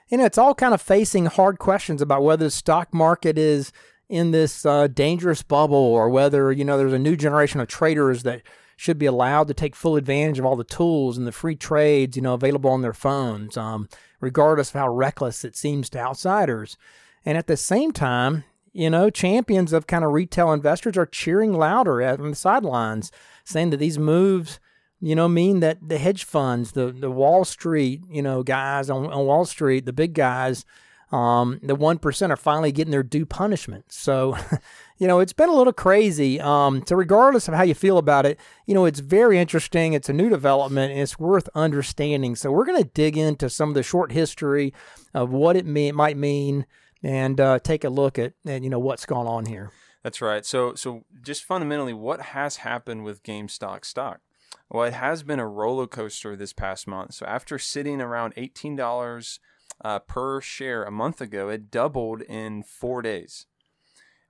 you 0.09 0.17
know, 0.17 0.25
it's 0.25 0.37
all 0.37 0.55
kind 0.55 0.73
of 0.73 0.81
facing 0.81 1.27
hard 1.27 1.59
questions 1.59 2.01
about 2.01 2.23
whether 2.23 2.45
the 2.45 2.51
stock 2.51 2.93
market 2.93 3.37
is 3.37 3.71
in 4.09 4.31
this 4.31 4.65
uh, 4.65 4.87
dangerous 4.87 5.43
bubble 5.43 5.77
or 5.77 6.09
whether, 6.09 6.51
you 6.51 6.65
know, 6.65 6.77
there's 6.77 6.93
a 6.93 6.99
new 6.99 7.15
generation 7.15 7.59
of 7.59 7.67
traders 7.67 8.23
that 8.23 8.41
should 8.75 8.97
be 8.97 9.05
allowed 9.05 9.47
to 9.47 9.53
take 9.53 9.75
full 9.75 9.95
advantage 9.95 10.39
of 10.39 10.45
all 10.45 10.55
the 10.55 10.63
tools 10.63 11.17
and 11.17 11.27
the 11.27 11.31
free 11.31 11.55
trades, 11.55 12.15
you 12.15 12.21
know, 12.21 12.33
available 12.33 12.71
on 12.71 12.81
their 12.81 12.93
phones, 12.93 13.55
um, 13.55 13.87
regardless 14.19 14.69
of 14.69 14.79
how 14.79 14.89
reckless 14.89 15.43
it 15.43 15.55
seems 15.55 15.89
to 15.89 15.99
outsiders. 15.99 16.77
And 17.25 17.37
at 17.37 17.47
the 17.47 17.57
same 17.57 17.91
time, 17.91 18.45
you 18.71 18.89
know, 18.89 19.09
champions 19.09 19.73
of 19.73 19.85
kind 19.85 20.03
of 20.03 20.11
retail 20.11 20.53
investors 20.53 20.97
are 20.97 21.05
cheering 21.05 21.53
louder 21.53 22.01
on 22.01 22.29
the 22.29 22.35
sidelines, 22.35 23.11
saying 23.43 23.71
that 23.71 23.77
these 23.77 23.99
moves 23.99 24.59
you 25.01 25.15
know, 25.15 25.27
mean 25.27 25.61
that 25.61 25.77
the 25.87 25.97
hedge 25.97 26.23
funds, 26.25 26.73
the 26.73 26.91
the 26.91 27.11
Wall 27.11 27.45
Street, 27.45 28.01
you 28.09 28.21
know, 28.21 28.43
guys 28.43 28.89
on, 28.89 29.05
on 29.07 29.25
Wall 29.25 29.45
Street, 29.45 29.85
the 29.85 29.93
big 29.93 30.13
guys, 30.13 30.65
um, 31.11 31.59
the 31.63 31.75
one 31.75 31.97
percent 31.97 32.31
are 32.31 32.37
finally 32.37 32.71
getting 32.71 32.91
their 32.91 33.03
due 33.03 33.25
punishment. 33.25 33.91
So, 33.91 34.37
you 34.97 35.07
know, 35.07 35.19
it's 35.19 35.33
been 35.33 35.49
a 35.49 35.55
little 35.55 35.73
crazy. 35.73 36.39
Um, 36.39 36.83
so, 36.85 36.95
regardless 36.95 37.47
of 37.47 37.53
how 37.53 37.63
you 37.63 37.73
feel 37.73 37.97
about 37.97 38.25
it, 38.25 38.39
you 38.65 38.73
know, 38.73 38.85
it's 38.85 38.99
very 38.99 39.39
interesting. 39.39 39.93
It's 39.93 40.09
a 40.09 40.13
new 40.13 40.29
development, 40.29 40.91
and 40.91 41.01
it's 41.01 41.17
worth 41.17 41.49
understanding. 41.55 42.35
So, 42.35 42.51
we're 42.51 42.65
going 42.65 42.83
to 42.83 42.89
dig 42.89 43.17
into 43.17 43.49
some 43.49 43.69
of 43.69 43.75
the 43.75 43.83
short 43.83 44.11
history 44.11 44.73
of 45.13 45.31
what 45.31 45.55
it, 45.55 45.65
may, 45.65 45.91
might 45.93 46.17
mean, 46.17 46.65
and 47.01 47.39
uh, 47.39 47.59
take 47.59 47.83
a 47.83 47.89
look 47.89 48.19
at, 48.19 48.33
at 48.45 48.63
you 48.63 48.69
know 48.69 48.79
what's 48.79 49.05
going 49.05 49.27
on 49.27 49.45
here. 49.45 49.71
That's 50.03 50.21
right. 50.21 50.45
So, 50.45 50.75
so 50.75 51.03
just 51.21 51.43
fundamentally, 51.43 51.93
what 51.93 52.21
has 52.21 52.57
happened 52.57 53.03
with 53.03 53.23
GameStop 53.23 53.83
stock? 53.83 54.21
Well, 54.69 54.83
it 54.83 54.93
has 54.93 55.23
been 55.23 55.39
a 55.39 55.47
roller 55.47 55.87
coaster 55.87 56.35
this 56.35 56.53
past 56.53 56.87
month. 56.87 57.15
So 57.15 57.25
after 57.25 57.57
sitting 57.57 58.01
around 58.01 58.35
$18 58.35 59.39
uh, 59.83 59.99
per 59.99 60.41
share 60.41 60.83
a 60.83 60.91
month 60.91 61.21
ago, 61.21 61.49
it 61.49 61.71
doubled 61.71 62.21
in 62.21 62.61
four 62.63 63.01
days. 63.01 63.47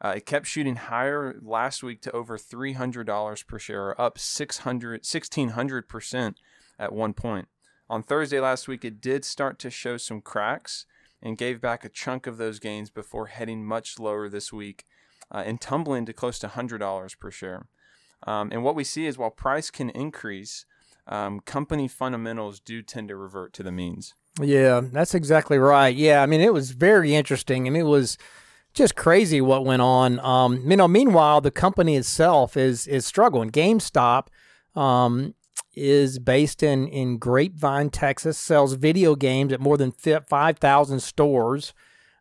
Uh, 0.02 0.14
it 0.16 0.26
kept 0.26 0.48
shooting 0.48 0.78
higher 0.78 1.38
last 1.42 1.84
week 1.84 2.02
to 2.04 2.12
over 2.12 2.38
$300 2.38 3.48
per 3.48 3.60
share, 3.60 4.00
up 4.00 4.18
600, 4.18 5.04
1600% 5.04 6.36
at 6.80 6.94
one 6.94 7.14
point. 7.14 7.50
On 7.90 8.02
Thursday 8.02 8.40
last 8.40 8.68
week, 8.68 8.86
it 8.86 9.02
did 9.02 9.26
start 9.26 9.60
to 9.60 9.70
show 9.70 9.98
some 9.98 10.22
cracks 10.22 10.86
and 11.22 11.38
gave 11.38 11.60
back 11.60 11.84
a 11.84 11.90
chunk 11.90 12.28
of 12.28 12.38
those 12.38 12.60
gains 12.60 12.90
before 12.90 13.26
heading 13.26 13.66
much 13.66 14.00
lower 14.00 14.30
this 14.30 14.54
week 14.54 14.86
uh, 15.32 15.44
and 15.46 15.60
tumbling 15.60 16.06
to 16.06 16.14
close 16.14 16.40
to 16.40 16.48
$100 16.48 17.20
per 17.20 17.32
share. 17.32 17.68
Um, 18.28 18.50
and 18.52 18.64
what 18.64 18.76
we 18.76 18.84
see 18.84 19.06
is 19.06 19.18
while 19.18 19.32
price 19.32 19.72
can 19.72 19.90
increase, 19.92 20.66
um, 21.08 21.40
company 21.40 21.88
fundamentals 21.88 22.60
do 22.60 22.82
tend 22.82 23.08
to 23.10 23.16
revert 23.16 23.54
to 23.54 23.64
the 23.64 23.72
means. 23.72 24.14
Yeah, 24.42 24.82
that's 24.92 25.16
exactly 25.16 25.58
right. 25.58 25.96
Yeah, 25.96 26.22
I 26.22 26.26
mean, 26.26 26.42
it 26.42 26.54
was 26.54 26.72
very 26.72 27.16
interesting. 27.16 27.68
and 27.68 27.76
it 27.76 27.84
was 27.84 28.18
just 28.74 28.96
crazy 28.96 29.42
what 29.42 29.66
went 29.66 29.82
on. 29.82 30.20
Um, 30.20 30.70
you 30.70 30.78
know, 30.78 30.88
meanwhile, 30.88 31.42
the 31.42 31.52
company 31.52 31.96
itself 31.96 32.56
is 32.56 32.88
is 32.88 33.06
struggling. 33.06 33.50
GameStop 33.50 34.28
um, 34.76 35.34
is 35.76 36.20
based 36.20 36.64
in 36.64 36.88
in 36.88 37.18
Grapevine, 37.18 37.90
Texas. 37.90 38.38
Sells 38.38 38.74
video 38.74 39.16
games 39.16 39.52
at 39.52 39.60
more 39.60 39.78
than 39.78 39.92
five 39.92 40.60
thousand 40.60 41.02
stores. 41.02 41.74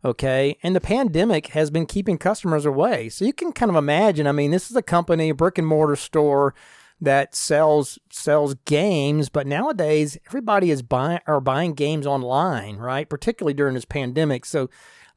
Okay. 0.05 0.57
And 0.63 0.77
the 0.77 0.81
pandemic 0.81 1.49
has 1.49 1.71
been 1.71 1.87
keeping 1.87 2.19
customers 2.19 2.65
away. 2.65 3.09
So 3.09 3.25
you 3.25 3.33
can 3.33 3.53
kind 3.53 3.71
of 3.71 3.77
imagine, 3.77 4.27
I 4.27 4.33
mean, 4.33 4.51
this 4.51 4.71
is 4.71 4.77
a 4.77 4.83
company, 4.83 5.31
a 5.31 5.35
brick 5.35 5.59
and 5.59 5.67
mortar 5.67 5.97
store 5.97 6.55
that 7.01 7.35
sells 7.35 7.99
sells 8.11 8.55
games, 8.65 9.29
but 9.29 9.47
nowadays 9.47 10.19
everybody 10.27 10.71
is 10.71 10.83
buying 10.83 11.21
are 11.27 11.41
buying 11.41 11.75
games 11.75 12.07
online, 12.07 12.77
right? 12.77 13.09
Particularly 13.09 13.55
during 13.55 13.75
this 13.75 13.85
pandemic. 13.85 14.45
So 14.45 14.69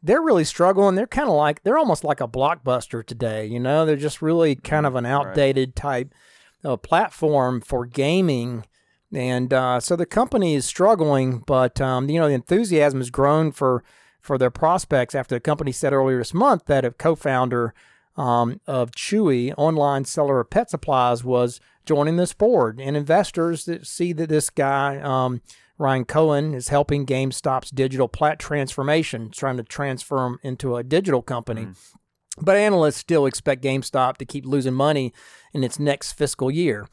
they're 0.04 0.22
really 0.22 0.44
struggling. 0.44 0.96
They're 0.96 1.08
kind 1.08 1.30
of 1.30 1.36
like 1.36 1.64
they're 1.64 1.78
almost 1.78 2.04
like 2.04 2.22
a 2.22 2.28
blockbuster 2.28 3.06
today, 3.06 3.46
you 3.46 3.60
know? 3.60 3.86
They're 3.86 3.96
just 3.96 4.22
really 4.22 4.56
kind 4.56 4.86
of 4.86 4.96
an 4.96 5.06
outdated 5.06 5.76
type 5.76 6.14
of 6.64 6.82
platform 6.82 7.62
for 7.62 7.86
gaming. 7.86 8.66
And 9.14 9.54
uh, 9.54 9.80
so 9.80 9.96
the 9.96 10.06
company 10.06 10.56
is 10.56 10.66
struggling, 10.66 11.40
but 11.40 11.82
um, 11.82 12.10
you 12.10 12.20
know 12.20 12.28
the 12.28 12.34
enthusiasm 12.34 13.00
has 13.00 13.10
grown 13.10 13.52
for 13.52 13.84
for 14.22 14.38
their 14.38 14.51
prospects 14.51 15.16
after 15.16 15.36
the 15.36 15.40
company 15.40 15.72
said 15.72 15.94
earlier 15.94 16.20
this 16.20 16.34
month 16.34 16.66
that 16.66 16.86
a 16.86 16.92
co-founder 16.92 17.74
um, 18.16 18.60
of 18.68 18.92
Chewy, 18.92 19.54
online 19.58 20.06
seller 20.06 20.40
of 20.40 20.50
pet 20.50 20.70
supplies, 20.70 21.24
was 21.24 21.60
joining 21.86 22.18
this 22.18 22.34
board. 22.34 22.80
And 22.80 22.96
investors 22.96 23.66
that 23.66 23.88
see 23.88 24.13
that 24.13 24.30
this 24.30 24.50
guy, 24.50 25.00
um, 25.00 25.42
Ryan 25.78 26.06
Cohen, 26.06 26.54
is 26.54 26.68
helping 26.68 27.06
GameStop's 27.06 27.72
digital 27.72 28.08
plat 28.08 28.38
transformation, 28.38 29.32
trying 29.32 29.58
to 29.58 29.63
transform 29.63 30.40
into 30.44 30.75
a 30.75 30.84
digital 30.84 31.22
company. 31.22 31.66
Mm. 31.66 31.78
But 32.40 32.56
analysts 32.56 32.98
still 32.98 33.25
expect 33.25 33.63
GameStop 33.63 34.18
to 34.18 34.25
keep 34.25 34.46
losing 34.46 34.74
money 34.74 35.13
in 35.54 35.63
its 35.63 35.80
next 35.80 36.13
fiscal 36.13 36.50
year. 36.50 36.88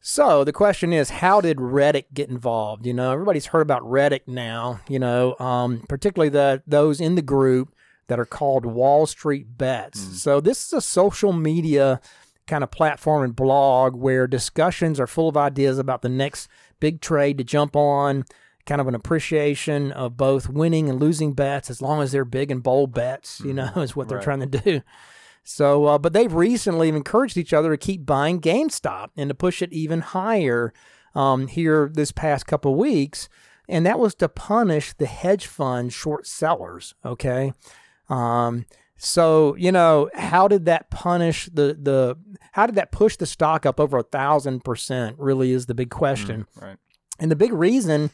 So 0.00 0.44
the 0.44 0.52
question 0.52 0.92
is, 0.92 1.10
how 1.10 1.40
did 1.40 1.58
Reddit 1.58 2.06
get 2.14 2.30
involved? 2.30 2.86
You 2.86 2.94
know, 2.94 3.12
everybody's 3.12 3.46
heard 3.46 3.60
about 3.60 3.82
Reddit 3.82 4.22
now. 4.26 4.80
You 4.88 4.98
know, 4.98 5.36
um, 5.38 5.84
particularly 5.88 6.30
the 6.30 6.62
those 6.66 7.00
in 7.00 7.14
the 7.14 7.22
group 7.22 7.74
that 8.08 8.18
are 8.18 8.26
called 8.26 8.66
Wall 8.66 9.06
Street 9.06 9.56
Bets. 9.56 10.00
Mm. 10.00 10.12
So 10.14 10.40
this 10.40 10.66
is 10.66 10.72
a 10.72 10.80
social 10.80 11.32
media 11.32 12.00
kind 12.46 12.64
of 12.64 12.70
platform 12.70 13.22
and 13.22 13.36
blog 13.36 13.94
where 13.94 14.26
discussions 14.26 14.98
are 14.98 15.06
full 15.06 15.28
of 15.28 15.36
ideas 15.36 15.78
about 15.78 16.02
the 16.02 16.08
next 16.08 16.48
big 16.80 17.00
trade 17.00 17.38
to 17.38 17.44
jump 17.44 17.76
on, 17.76 18.24
kind 18.66 18.80
of 18.80 18.88
an 18.88 18.94
appreciation 18.96 19.92
of 19.92 20.16
both 20.16 20.48
winning 20.48 20.88
and 20.88 20.98
losing 20.98 21.32
bets 21.34 21.70
as 21.70 21.80
long 21.80 22.02
as 22.02 22.10
they're 22.10 22.24
big 22.24 22.50
and 22.50 22.62
bold 22.62 22.92
bets, 22.92 23.40
you 23.44 23.54
know, 23.54 23.66
mm-hmm. 23.66 23.80
is 23.82 23.94
what 23.94 24.08
they're 24.08 24.18
right. 24.18 24.24
trying 24.24 24.40
to 24.40 24.58
do. 24.58 24.82
So, 25.50 25.86
uh, 25.86 25.98
but 25.98 26.12
they've 26.12 26.32
recently 26.32 26.88
encouraged 26.88 27.36
each 27.36 27.52
other 27.52 27.70
to 27.70 27.76
keep 27.76 28.06
buying 28.06 28.40
GameStop 28.40 29.08
and 29.16 29.28
to 29.28 29.34
push 29.34 29.62
it 29.62 29.72
even 29.72 30.00
higher 30.00 30.72
um, 31.14 31.48
here 31.48 31.90
this 31.92 32.12
past 32.12 32.46
couple 32.46 32.76
weeks. 32.76 33.28
And 33.68 33.84
that 33.84 33.98
was 33.98 34.14
to 34.16 34.28
punish 34.28 34.92
the 34.92 35.06
hedge 35.06 35.46
fund 35.46 35.92
short 35.92 36.26
sellers. 36.26 36.94
Okay. 37.04 37.52
Um, 38.08 38.66
so 38.96 39.56
you 39.56 39.72
know, 39.72 40.08
how 40.14 40.46
did 40.46 40.66
that 40.66 40.88
punish 40.90 41.46
the 41.52 41.76
the? 41.80 42.16
How 42.52 42.66
did 42.66 42.76
that 42.76 42.92
push 42.92 43.16
the 43.16 43.26
stock 43.26 43.66
up 43.66 43.80
over 43.80 43.98
a 43.98 44.02
thousand 44.04 44.64
percent? 44.64 45.16
Really 45.18 45.50
is 45.50 45.66
the 45.66 45.74
big 45.74 45.90
question. 45.90 46.46
Mm, 46.56 46.62
right. 46.62 46.76
And 47.18 47.30
the 47.30 47.36
big 47.36 47.52
reason 47.52 48.10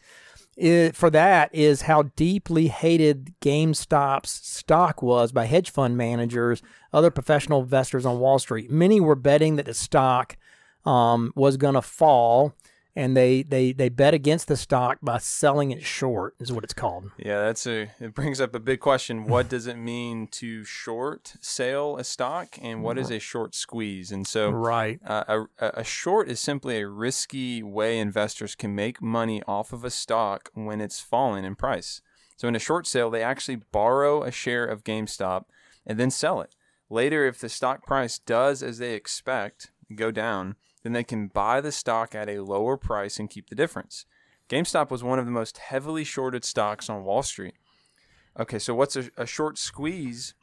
is, 0.57 0.93
for 0.93 1.11
that 1.11 1.55
is 1.55 1.83
how 1.83 2.05
deeply 2.17 2.69
hated 2.69 3.35
GameStop's 3.41 4.31
stock 4.31 5.03
was 5.03 5.33
by 5.33 5.45
hedge 5.45 5.71
fund 5.71 5.97
managers, 5.97 6.63
other 6.93 7.11
professional 7.11 7.61
investors 7.61 8.07
on 8.07 8.21
Wall 8.21 8.39
Street. 8.39 8.71
Many 8.71 9.01
were 9.01 9.15
betting 9.15 9.57
that 9.57 9.67
the 9.67 9.75
stock 9.75 10.37
um, 10.85 11.33
was 11.35 11.57
going 11.57 11.75
to 11.75 11.83
fall 11.83 12.55
and 12.97 13.15
they, 13.15 13.43
they, 13.43 13.73
they 13.73 13.91
bet 13.91 14.15
against 14.15 14.49
the 14.49 14.57
stock 14.57 14.99
by 15.03 15.19
selling 15.19 15.71
it 15.71 15.85
short 15.85 16.35
is 16.41 16.51
what 16.51 16.65
it's 16.65 16.73
called. 16.73 17.11
Yeah, 17.19 17.41
that's 17.41 17.67
a 17.67 17.91
it 18.01 18.15
brings 18.15 18.41
up 18.41 18.55
a 18.55 18.59
big 18.59 18.81
question. 18.81 19.27
What 19.27 19.49
does 19.51 19.67
it 19.67 19.77
mean 19.77 20.29
to 20.29 20.65
short 20.65 21.35
sell 21.41 21.99
a 21.99 22.05
stock, 22.05 22.57
and 22.61 22.83
what 22.83 22.99
is 22.99 23.11
a 23.11 23.19
short 23.19 23.55
squeeze? 23.55 24.11
And 24.11 24.27
so, 24.27 24.51
right, 24.51 24.99
uh, 25.07 25.45
a, 25.61 25.67
a 25.81 25.85
short 25.85 26.29
is 26.29 26.41
simply 26.41 26.81
a 26.81 26.89
risky 26.89 27.63
way 27.63 27.99
investors 27.99 28.55
can 28.55 28.75
make 28.75 29.03
money 29.03 29.43
off 29.47 29.75
of 29.75 29.85
a 29.85 29.91
stock 29.91 30.51
when 30.55 30.81
it's 30.81 30.99
falling 30.99 31.45
in 31.45 31.55
price. 31.55 32.01
So 32.37 32.49
in 32.49 32.57
a 32.57 32.61
short 32.61 32.87
sale, 32.87 33.11
they 33.11 33.23
actually 33.23 33.57
borrow 33.73 34.23
a 34.23 34.31
share 34.31 34.65
of 34.65 34.85
GameStop 34.85 35.45
and 35.87 35.99
then 35.99 36.11
sell 36.11 36.41
it. 36.41 36.55
Later, 36.89 37.27
if 37.27 37.39
the 37.39 37.49
stock 37.49 37.85
price 37.85 38.19
does 38.19 38.63
as 38.63 38.79
they 38.79 38.95
expect, 38.95 39.71
go 39.95 40.11
down, 40.11 40.57
then 40.87 40.93
they 40.93 41.03
can 41.03 41.27
buy 41.27 41.61
the 41.61 41.73
stock 41.73 42.15
at 42.15 42.29
a 42.29 42.45
lower 42.45 42.77
price 42.77 43.19
and 43.19 43.29
keep 43.29 43.49
the 43.49 43.57
difference. 43.57 44.07
GameStop 44.49 44.89
was 44.89 45.03
one 45.03 45.19
of 45.19 45.25
the 45.25 45.33
most 45.33 45.59
heavily 45.59 46.05
shorted 46.05 46.45
stocks 46.45 46.89
on 46.89 47.03
Wall 47.03 47.25
Street. 47.25 47.55
Okay, 48.39 48.61
so 48.61 48.73
what's 48.73 48.95
a, 48.95 49.11
a 49.17 49.27
short 49.27 49.59
squeeze 49.59 50.35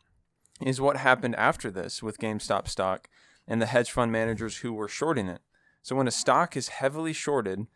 is 0.61 0.81
what 0.81 0.97
happened 0.97 1.37
after 1.37 1.71
this 1.71 2.03
with 2.03 2.19
GameStop 2.19 2.67
stock 2.67 3.07
and 3.47 3.61
the 3.61 3.67
hedge 3.67 3.89
fund 3.89 4.11
managers 4.11 4.57
who 4.57 4.73
were 4.73 4.89
shorting 4.89 5.29
it. 5.29 5.39
So 5.81 5.95
when 5.95 6.09
a 6.09 6.11
stock 6.11 6.57
is 6.57 6.67
heavily 6.67 7.13
shorted, 7.13 7.67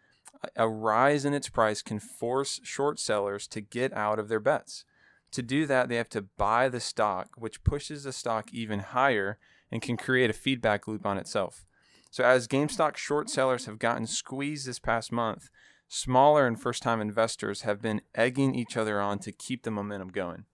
a 0.58 0.68
rise 0.68 1.24
in 1.24 1.34
its 1.34 1.48
price 1.48 1.82
can 1.82 2.00
force 2.00 2.60
short 2.64 3.00
sellers 3.00 3.48
to 3.48 3.62
get 3.62 3.94
out 3.94 4.20
of 4.20 4.28
their 4.28 4.42
bets. 4.42 4.84
To 5.32 5.42
do 5.42 5.66
that, 5.68 5.88
they 5.88 5.96
have 5.96 6.10
to 6.10 6.22
buy 6.22 6.68
the 6.68 6.82
stock, 6.82 7.30
which 7.38 7.64
pushes 7.64 8.04
the 8.04 8.12
stock 8.12 8.54
even 8.54 8.80
higher 8.80 9.38
and 9.72 9.82
can 9.82 9.96
create 9.96 10.30
a 10.30 10.34
feedback 10.34 10.88
loop 10.88 11.06
on 11.06 11.18
itself. 11.18 11.66
So, 12.12 12.24
as 12.24 12.48
GameStop 12.48 12.98
short 12.98 13.30
sellers 13.30 13.66
have 13.66 13.80
gotten 13.80 14.08
squeezed 14.08 14.68
this 14.68 14.80
past 14.80 15.12
month, 15.12 15.50
smaller 15.88 16.48
and 16.48 16.60
first 16.60 16.84
time 16.84 17.02
investors 17.02 17.62
have 17.62 17.82
been 17.82 18.02
egging 18.16 18.56
each 18.56 18.78
other 18.78 19.00
on 19.00 19.20
to 19.20 19.32
keep 19.32 19.64
the 19.64 19.72
momentum 19.72 20.10
going. 20.10 20.46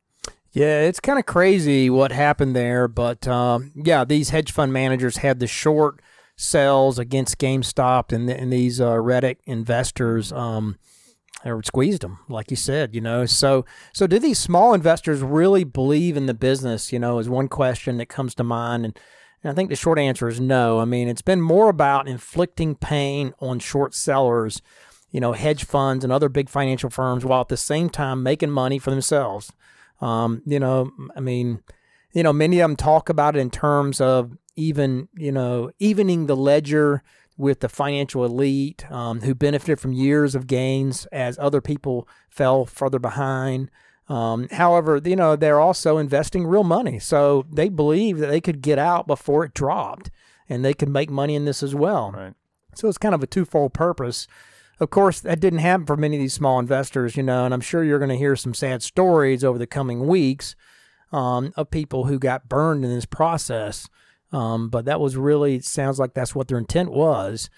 Yeah, 0.52 0.82
it's 0.82 1.00
kind 1.00 1.18
of 1.18 1.26
crazy 1.26 1.90
what 1.90 2.12
happened 2.12 2.56
there. 2.56 2.88
But 2.88 3.28
um, 3.28 3.72
yeah, 3.76 4.06
these 4.06 4.30
hedge 4.30 4.52
fund 4.52 4.72
managers 4.72 5.18
had 5.18 5.40
the 5.40 5.48
short 5.48 6.02
sells 6.36 7.00
against 7.00 7.40
GameStop, 7.40 8.12
and, 8.12 8.30
and 8.30 8.54
these 8.54 8.80
uh, 8.80 8.94
Reddit 8.94 9.38
investors. 9.46 10.32
Um, 10.32 10.78
squeezed 11.64 12.02
them, 12.02 12.20
like 12.30 12.50
you 12.52 12.56
said, 12.56 12.96
you 12.96 13.02
know. 13.02 13.26
So, 13.26 13.66
so 13.92 14.08
do 14.08 14.18
these 14.18 14.40
small 14.40 14.74
investors 14.74 15.22
really 15.22 15.66
believe 15.66 16.16
in 16.16 16.26
the 16.26 16.34
business? 16.34 16.94
You 16.94 17.00
know, 17.00 17.20
is 17.20 17.28
one 17.28 17.50
question 17.50 17.98
that 17.98 18.08
comes 18.08 18.34
to 18.36 18.44
mind, 18.44 18.86
and 18.86 19.00
and 19.44 19.52
I 19.52 19.54
think 19.54 19.70
the 19.70 19.76
short 19.76 20.00
answer 20.00 20.28
is 20.28 20.40
no. 20.40 20.80
I 20.80 20.86
mean, 20.86 21.08
it's 21.08 21.22
been 21.22 21.42
more 21.42 21.70
about 21.70 22.08
inflicting 22.08 22.76
pain 22.76 23.34
on 23.40 23.60
short 23.60 23.94
sellers, 23.94 24.62
you 25.12 25.20
know, 25.20 25.34
hedge 25.34 25.66
funds 25.66 26.04
and 26.04 26.14
other 26.14 26.30
big 26.30 26.50
financial 26.50 26.90
firms, 26.90 27.26
while 27.26 27.42
at 27.42 27.50
the 27.50 27.58
same 27.58 27.90
time 27.90 28.24
making 28.24 28.52
money 28.52 28.80
for 28.80 28.90
themselves. 28.90 29.52
Um, 30.02 30.42
you 30.46 30.60
know, 30.60 30.92
I 31.16 31.20
mean, 31.20 31.62
you 32.14 32.24
know, 32.24 32.34
many 32.34 32.60
of 32.60 32.70
them 32.70 32.76
talk 32.76 33.10
about 33.10 33.36
it 33.36 33.40
in 33.40 33.50
terms 33.50 34.00
of 34.00 34.38
even, 34.56 35.10
you 35.16 35.32
know, 35.32 35.72
evening 35.80 36.28
the 36.28 36.36
ledger 36.36 37.04
with 37.38 37.60
the 37.62 37.70
financial 37.70 38.24
elite 38.24 38.90
um, 38.92 39.22
who 39.22 39.34
benefited 39.34 39.80
from 39.80 39.92
years 39.92 40.36
of 40.36 40.48
gains 40.48 41.06
as 41.08 41.38
other 41.40 41.62
people 41.62 42.08
fell 42.30 42.66
further 42.66 43.00
behind. 43.00 43.72
Um, 44.10 44.50
however, 44.50 45.00
you 45.04 45.16
know, 45.16 45.36
they're 45.36 45.60
also 45.60 45.98
investing 45.98 46.46
real 46.46 46.64
money. 46.64 47.00
So 47.00 47.46
they 47.52 47.70
believe 47.70 48.20
that 48.20 48.28
they 48.28 48.42
could 48.42 48.62
get 48.62 48.78
out 48.78 49.08
before 49.08 49.46
it 49.46 49.54
dropped 49.54 50.12
and 50.50 50.64
they 50.64 50.74
could 50.74 50.90
make 50.90 51.10
money 51.10 51.36
in 51.36 51.46
this 51.46 51.64
as 51.64 51.74
well. 51.74 52.12
Right. 52.12 52.34
So 52.76 52.88
it's 52.90 52.98
kind 52.98 53.16
of 53.16 53.24
a 53.24 53.28
twofold 53.28 53.74
purpose. 53.74 54.28
Of 54.80 54.90
course, 54.90 55.22
that 55.22 55.40
didn't 55.40 55.60
happen 55.60 55.86
for 55.86 55.96
many 55.96 56.18
of 56.18 56.22
these 56.22 56.34
small 56.34 56.60
investors, 56.60 57.16
you 57.16 57.24
know, 57.24 57.46
and 57.46 57.54
I'm 57.54 57.62
sure 57.62 57.84
you're 57.84 58.00
going 58.00 58.10
to 58.10 58.18
hear 58.18 58.36
some 58.36 58.54
sad 58.54 58.84
stories 58.84 59.44
over 59.44 59.58
the 59.58 59.68
coming 59.68 60.08
weeks 60.08 60.56
um, 61.12 61.54
of 61.56 61.72
people 61.72 62.06
who 62.06 62.20
got 62.20 62.50
burned 62.50 62.84
in 62.84 62.94
this 62.94 63.06
process. 63.06 63.88
Um, 64.32 64.70
but 64.70 64.86
that 64.86 65.00
was 65.00 65.16
really, 65.16 65.60
sounds 65.60 66.00
like 66.00 66.16
that's 66.16 66.34
what 66.34 66.48
their 66.48 66.58
intent 66.58 66.92
was. 66.92 67.50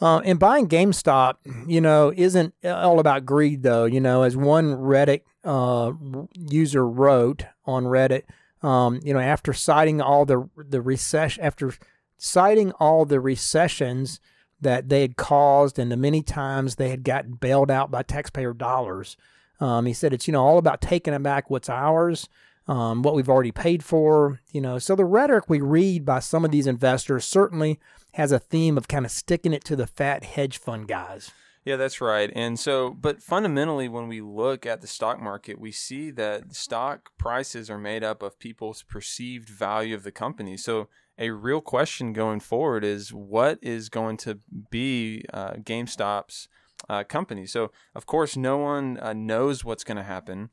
Uh, 0.00 0.20
and 0.24 0.38
buying 0.38 0.66
GameStop, 0.66 1.34
you 1.66 1.80
know, 1.80 2.10
isn't 2.16 2.54
all 2.64 3.00
about 3.00 3.26
greed, 3.26 3.62
though. 3.62 3.84
You 3.84 4.00
know, 4.00 4.22
as 4.22 4.34
one 4.36 4.74
Reddit 4.76 5.22
uh, 5.44 5.92
user 6.34 6.86
wrote 6.86 7.44
on 7.66 7.84
Reddit, 7.84 8.22
um, 8.62 9.00
you 9.02 9.12
know, 9.12 9.20
after 9.20 9.52
citing 9.52 10.00
all 10.00 10.24
the 10.24 10.48
the 10.56 10.80
recession, 10.80 11.44
after 11.44 11.74
citing 12.16 12.72
all 12.72 13.04
the 13.04 13.20
recessions 13.20 14.20
that 14.60 14.88
they 14.88 15.02
had 15.02 15.16
caused 15.16 15.78
and 15.78 15.90
the 15.92 15.96
many 15.96 16.22
times 16.22 16.76
they 16.76 16.90
had 16.90 17.02
gotten 17.02 17.32
bailed 17.34 17.70
out 17.70 17.90
by 17.90 18.02
taxpayer 18.02 18.54
dollars, 18.54 19.16
um, 19.60 19.84
he 19.84 19.92
said 19.92 20.14
it's 20.14 20.26
you 20.26 20.32
know 20.32 20.44
all 20.44 20.58
about 20.58 20.80
taking 20.80 21.20
back 21.22 21.50
what's 21.50 21.68
ours. 21.68 22.26
Um, 22.68 23.02
what 23.02 23.14
we've 23.14 23.28
already 23.28 23.50
paid 23.50 23.82
for, 23.82 24.40
you 24.52 24.60
know. 24.60 24.78
So 24.78 24.94
the 24.94 25.04
rhetoric 25.04 25.48
we 25.48 25.60
read 25.60 26.04
by 26.04 26.20
some 26.20 26.44
of 26.44 26.52
these 26.52 26.68
investors 26.68 27.24
certainly 27.24 27.80
has 28.12 28.30
a 28.30 28.38
theme 28.38 28.76
of 28.78 28.86
kind 28.86 29.04
of 29.04 29.10
sticking 29.10 29.52
it 29.52 29.64
to 29.64 29.76
the 29.76 29.86
fat 29.86 30.22
hedge 30.22 30.58
fund 30.58 30.86
guys. 30.86 31.32
Yeah, 31.64 31.76
that's 31.76 32.00
right. 32.00 32.32
And 32.34 32.58
so, 32.58 32.90
but 32.90 33.22
fundamentally, 33.22 33.88
when 33.88 34.08
we 34.08 34.22
look 34.22 34.64
at 34.64 34.80
the 34.80 34.86
stock 34.86 35.20
market, 35.20 35.60
we 35.60 35.72
see 35.72 36.10
that 36.12 36.54
stock 36.54 37.10
prices 37.18 37.68
are 37.68 37.78
made 37.78 38.02
up 38.02 38.22
of 38.22 38.38
people's 38.38 38.82
perceived 38.82 39.48
value 39.48 39.94
of 39.94 40.02
the 40.02 40.12
company. 40.12 40.56
So, 40.56 40.88
a 41.18 41.30
real 41.30 41.60
question 41.60 42.14
going 42.14 42.40
forward 42.40 42.82
is 42.82 43.12
what 43.12 43.58
is 43.60 43.90
going 43.90 44.16
to 44.18 44.38
be 44.70 45.22
uh, 45.34 45.52
GameStop's 45.56 46.48
uh, 46.88 47.04
company? 47.04 47.44
So, 47.44 47.72
of 47.94 48.06
course, 48.06 48.38
no 48.38 48.56
one 48.56 48.98
uh, 48.98 49.12
knows 49.12 49.62
what's 49.62 49.84
going 49.84 49.98
to 49.98 50.02
happen. 50.02 50.48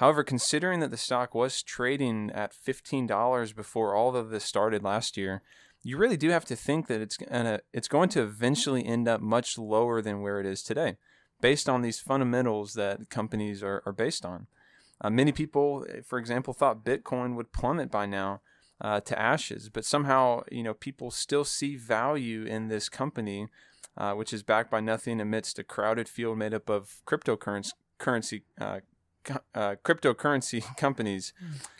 However, 0.00 0.24
considering 0.24 0.80
that 0.80 0.90
the 0.90 0.96
stock 0.96 1.34
was 1.34 1.62
trading 1.62 2.30
at 2.30 2.54
$15 2.54 3.54
before 3.54 3.94
all 3.94 4.16
of 4.16 4.30
this 4.30 4.46
started 4.46 4.82
last 4.82 5.18
year, 5.18 5.42
you 5.82 5.98
really 5.98 6.16
do 6.16 6.30
have 6.30 6.46
to 6.46 6.56
think 6.56 6.86
that 6.86 7.02
it's 7.02 7.18
gonna, 7.18 7.60
it's 7.74 7.86
going 7.86 8.08
to 8.10 8.22
eventually 8.22 8.82
end 8.82 9.06
up 9.06 9.20
much 9.20 9.58
lower 9.58 10.00
than 10.00 10.22
where 10.22 10.40
it 10.40 10.46
is 10.46 10.62
today, 10.62 10.96
based 11.42 11.68
on 11.68 11.82
these 11.82 12.00
fundamentals 12.00 12.72
that 12.74 13.10
companies 13.10 13.62
are, 13.62 13.82
are 13.84 13.92
based 13.92 14.24
on. 14.24 14.46
Uh, 15.02 15.10
many 15.10 15.32
people, 15.32 15.84
for 16.06 16.18
example, 16.18 16.54
thought 16.54 16.82
Bitcoin 16.82 17.36
would 17.36 17.52
plummet 17.52 17.90
by 17.90 18.06
now 18.06 18.40
uh, 18.80 19.00
to 19.00 19.18
ashes, 19.18 19.68
but 19.68 19.84
somehow 19.84 20.42
you 20.50 20.62
know 20.62 20.72
people 20.72 21.10
still 21.10 21.44
see 21.44 21.76
value 21.76 22.44
in 22.44 22.68
this 22.68 22.88
company, 22.88 23.48
uh, 23.98 24.14
which 24.14 24.32
is 24.32 24.42
backed 24.42 24.70
by 24.70 24.80
nothing 24.80 25.20
amidst 25.20 25.58
a 25.58 25.62
crowded 25.62 26.08
field 26.08 26.38
made 26.38 26.54
up 26.54 26.70
of 26.70 27.02
cryptocurrency 27.06 27.72
currency 27.98 28.44
uh, 29.54 29.76
cryptocurrency 29.84 30.64
companies. 30.76 31.32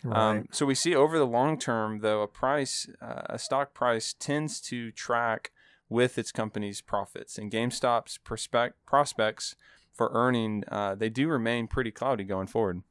Right. 0.03 0.17
Um, 0.17 0.47
so 0.51 0.65
we 0.65 0.75
see 0.75 0.95
over 0.95 1.17
the 1.17 1.27
long 1.27 1.57
term, 1.57 1.99
though, 1.99 2.21
a 2.21 2.27
price, 2.27 2.87
uh, 3.01 3.23
a 3.25 3.39
stock 3.39 3.73
price 3.73 4.13
tends 4.17 4.61
to 4.61 4.91
track 4.91 5.51
with 5.89 6.17
its 6.17 6.31
company's 6.31 6.79
profits, 6.79 7.37
and 7.37 7.51
GameStop's 7.51 8.17
prospect, 8.17 8.85
prospects 8.85 9.55
for 9.93 10.09
earning 10.13 10.63
uh, 10.69 10.95
they 10.95 11.09
do 11.09 11.27
remain 11.27 11.67
pretty 11.67 11.91
cloudy 11.91 12.23
going 12.23 12.47
forward. 12.47 12.81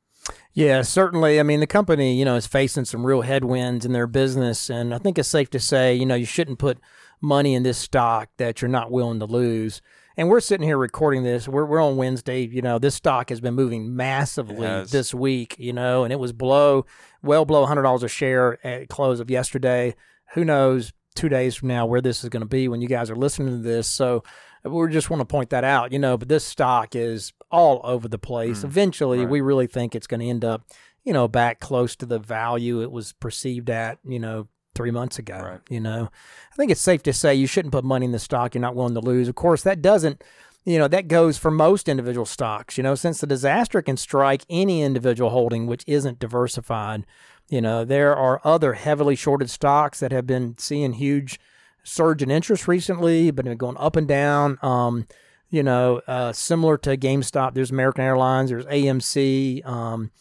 Yeah, 0.53 0.83
certainly. 0.83 1.41
I 1.41 1.43
mean, 1.43 1.61
the 1.61 1.67
company, 1.67 2.19
you 2.19 2.27
know, 2.27 2.37
is 2.37 2.47
facing 2.47 2.85
some 2.85 3.07
real 3.07 3.23
headwinds 3.23 3.87
in 3.87 3.93
their 3.93 4.07
business, 4.07 4.69
and 4.69 4.95
I 4.95 4.99
think 4.99 5.19
it's 5.19 5.29
safe 5.29 5.49
to 5.51 5.61
say, 5.61 5.95
you 5.95 6.05
know, 6.05 6.15
you 6.15 6.27
shouldn't 6.27 6.59
put 6.59 6.79
money 7.21 7.55
in 7.55 7.63
this 7.63 7.79
stock 7.79 8.29
that 8.37 8.61
you're 8.61 8.69
not 8.69 8.91
willing 8.91 9.19
to 9.21 9.27
lose. 9.27 9.81
And 10.17 10.29
we're 10.29 10.41
sitting 10.41 10.67
here 10.67 10.77
recording 10.77 11.23
this. 11.23 11.49
We're, 11.49 11.65
we're 11.65 11.83
on 11.83 11.97
Wednesday. 11.97 12.47
You 12.47 12.63
know, 12.63 12.79
this 12.79 12.95
stock 12.95 13.31
has 13.31 13.41
been 13.41 13.55
moving 13.55 13.95
massively 13.97 14.67
this 14.91 15.15
week, 15.15 15.57
you 15.59 15.73
know, 15.73 16.05
and 16.05 16.13
it 16.13 16.19
was 16.19 16.33
below, 16.33 16.85
well 17.23 17.45
below 17.45 17.67
$100 17.67 18.03
a 18.03 18.09
share 18.09 18.65
at 18.67 18.89
close 18.89 19.21
of 19.21 19.31
yesterday. 19.31 19.95
Who 20.35 20.45
knows 20.45 20.93
two 21.15 21.29
days 21.29 21.55
from 21.57 21.69
now 21.69 21.87
where 21.87 22.01
this 22.01 22.23
is 22.23 22.31
going 22.31 22.43
to 22.43 22.47
be 22.49 22.69
when 22.69 22.81
you 22.81 22.89
guys 22.89 23.11
are 23.11 23.17
listening 23.17 23.51
to 23.51 23.63
this. 23.63 23.87
So 23.87 24.23
we 24.65 24.89
just 24.91 25.11
want 25.11 25.21
to 25.21 25.27
point 25.27 25.51
that 25.51 25.65
out, 25.65 25.93
you 25.93 25.99
know, 25.99 26.17
but 26.17 26.29
this 26.29 26.45
stock 26.45 26.95
is 26.95 27.33
all 27.51 27.81
over 27.85 28.09
the 28.09 28.19
place. 28.19 28.61
Mm, 28.61 28.65
Eventually, 28.65 29.19
right. 29.21 29.29
we 29.29 29.41
really 29.41 29.67
think 29.67 29.95
it's 29.95 30.07
going 30.07 30.21
to 30.21 30.27
end 30.27 30.45
up, 30.45 30.63
you 31.05 31.13
know, 31.13 31.29
back 31.29 31.61
close 31.61 31.97
to 31.97 32.07
the 32.07 32.19
value 32.19 32.83
it 32.83 32.91
was 32.93 33.13
perceived 33.13 33.71
at, 33.71 33.99
you 34.05 34.19
know, 34.19 34.49
three 34.75 34.91
months 34.91 35.19
ago. 35.19 35.39
Right. 35.39 35.61
You 35.69 35.81
know, 35.81 36.11
I 36.53 36.57
think 36.57 36.71
it's 36.71 36.81
safe 36.81 37.03
to 37.05 37.13
say 37.13 37.35
you 37.35 37.47
shouldn't 37.47 37.73
put 37.73 37.85
money 37.85 38.07
in 38.07 38.13
the 38.13 38.19
stock 38.19 38.55
you're 38.55 38.63
not 38.63 38.75
willing 38.75 38.95
to 38.95 39.01
lose. 39.01 39.29
Of 39.29 39.35
course, 39.35 39.63
that 39.63 39.83
doesn't, 39.83 40.23
you 40.65 40.79
know, 40.79 40.89
that 40.89 41.09
goes 41.09 41.39
for 41.39 41.51
most 41.51 41.89
individual 41.89 42.27
stocks. 42.27 42.77
You 42.77 42.83
know, 42.83 42.95
since 42.95 43.21
the 43.21 43.27
disaster 43.27 43.83
can 43.83 43.97
strike 43.97 44.45
any 44.49 44.83
individual 44.83 45.31
holding 45.31 45.67
which 45.67 45.85
isn't 45.87 46.19
diversified, 46.19 47.07
you 47.49 47.61
know, 47.61 47.85
there 47.85 48.15
are 48.17 48.41
other 48.45 48.75
heavily 48.75 49.17
shorted 49.17 49.51
stocks 49.51 50.01
that 50.01 50.13
have 50.13 50.27
been 50.27 50.57
seeing 50.59 50.93
huge 50.93 51.41
surge 51.83 52.23
in 52.23 52.31
interest 52.31 52.69
recently, 52.69 53.31
but 53.31 53.45
been 53.45 53.57
going 53.57 53.77
up 53.77 53.97
and 53.97 54.07
down. 54.07 54.59
Um, 54.63 55.07
you 55.51 55.65
know, 55.65 56.01
uh, 56.07 56.33
similar 56.33 56.79
to 56.79 56.97
GameStop, 56.97 57.55
there's 57.55 57.73
American 57.73 58.05
Airlines, 58.05 58.51
there's 58.51 58.67
AMC. 58.67 59.67
Um, 59.67 60.13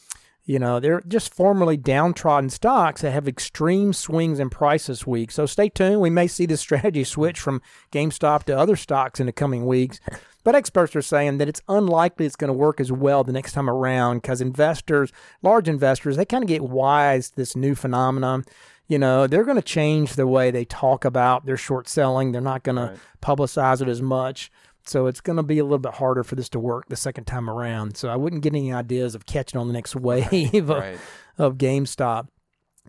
you 0.49 0.57
know, 0.57 0.79
they're 0.79 1.03
just 1.07 1.31
formerly 1.31 1.77
downtrodden 1.77 2.49
stocks 2.49 3.01
that 3.01 3.11
have 3.11 3.27
extreme 3.27 3.93
swings 3.93 4.39
in 4.39 4.49
price 4.49 4.87
this 4.87 5.05
week. 5.05 5.29
So 5.29 5.45
stay 5.45 5.69
tuned. 5.69 6.01
We 6.01 6.09
may 6.09 6.25
see 6.25 6.47
this 6.47 6.59
strategy 6.67 7.03
switch 7.03 7.39
from 7.39 7.61
GameStop 7.91 8.45
to 8.45 8.57
other 8.57 8.75
stocks 8.75 9.19
in 9.19 9.27
the 9.27 9.31
coming 9.31 9.67
weeks. 9.67 9.99
But 10.43 10.55
experts 10.55 10.95
are 10.95 11.03
saying 11.03 11.37
that 11.37 11.49
it's 11.49 11.61
unlikely 11.69 12.25
it's 12.25 12.35
going 12.35 12.47
to 12.47 12.53
work 12.57 12.79
as 12.79 12.91
well 12.91 13.23
the 13.23 13.31
next 13.31 13.51
time 13.51 13.69
around 13.69 14.23
because 14.23 14.41
investors, 14.41 15.11
large 15.43 15.69
investors, 15.69 16.17
they 16.17 16.25
kind 16.25 16.43
of 16.43 16.47
get 16.47 16.63
wise 16.63 17.29
to 17.29 17.35
this 17.35 17.55
new 17.55 17.75
phenomenon. 17.75 18.43
You 18.87 18.97
know, 18.97 19.27
they're 19.27 19.43
going 19.43 19.55
to 19.55 19.61
change 19.61 20.13
the 20.13 20.25
way 20.25 20.49
they 20.49 20.65
talk 20.65 21.05
about 21.05 21.45
their 21.45 21.57
short 21.57 21.87
selling. 21.87 22.31
They're 22.31 22.41
not 22.41 22.63
going 22.63 22.77
right. 22.77 22.95
to 22.95 23.01
publicize 23.21 23.83
it 23.83 23.87
as 23.87 24.01
much. 24.01 24.49
So 24.89 25.07
it's 25.07 25.21
going 25.21 25.37
to 25.37 25.43
be 25.43 25.59
a 25.59 25.63
little 25.63 25.77
bit 25.77 25.93
harder 25.93 26.23
for 26.23 26.35
this 26.35 26.49
to 26.49 26.59
work 26.59 26.89
the 26.89 26.95
second 26.95 27.25
time 27.25 27.49
around. 27.49 27.95
So 27.95 28.09
I 28.09 28.15
wouldn't 28.15 28.41
get 28.41 28.53
any 28.53 28.73
ideas 28.73 29.15
of 29.15 29.25
catching 29.25 29.59
on 29.59 29.67
the 29.67 29.73
next 29.73 29.95
wave 29.95 30.69
right. 30.69 30.95
of, 31.37 31.51
of 31.53 31.57
GameStop. 31.57 32.27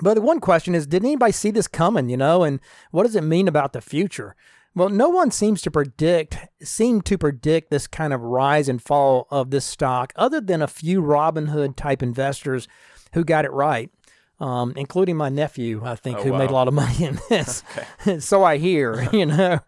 But 0.03 0.15
the 0.15 0.23
one 0.23 0.41
question 0.41 0.75
is, 0.75 0.87
did 0.87 1.05
anybody 1.05 1.33
see 1.33 1.51
this 1.51 1.69
coming? 1.69 2.09
You 2.09 2.17
know, 2.17 2.43
and 2.43 2.61
what 2.91 3.05
does 3.05 3.17
it 3.17 3.25
mean 3.25 3.49
about 3.49 3.73
the 3.73 3.81
future? 3.81 4.35
Well, 4.75 4.89
no 4.89 5.09
one 5.09 5.31
seems 5.31 5.63
to 5.63 5.71
predict 5.71 6.39
seem 6.63 7.03
to 7.03 7.19
predict 7.19 7.71
this 7.71 7.87
kind 7.87 8.13
of 8.13 8.21
rise 8.21 8.69
and 8.69 8.81
fall 8.81 9.27
of 9.31 9.51
this 9.51 9.65
stock, 9.65 10.13
other 10.17 10.41
than 10.41 10.63
a 10.63 10.69
few 10.69 11.03
Robinhood 11.03 11.77
type 11.77 12.03
investors 12.03 12.69
who 13.13 13.25
got 13.25 13.45
it 13.45 13.53
right. 13.53 13.91
Um, 14.39 14.73
including 14.75 15.19
my 15.19 15.29
nephew, 15.29 15.83
I 15.85 15.97
think, 15.97 16.21
oh, 16.21 16.23
who 16.23 16.33
wow. 16.33 16.39
made 16.39 16.49
a 16.49 16.55
lot 16.55 16.67
of 16.67 16.73
money 16.73 17.05
in 17.05 17.19
this. 17.29 17.63
Okay. 18.07 18.21
so 18.21 18.43
I 18.43 18.57
hear, 18.57 19.07
you 19.13 19.27
know. 19.27 19.61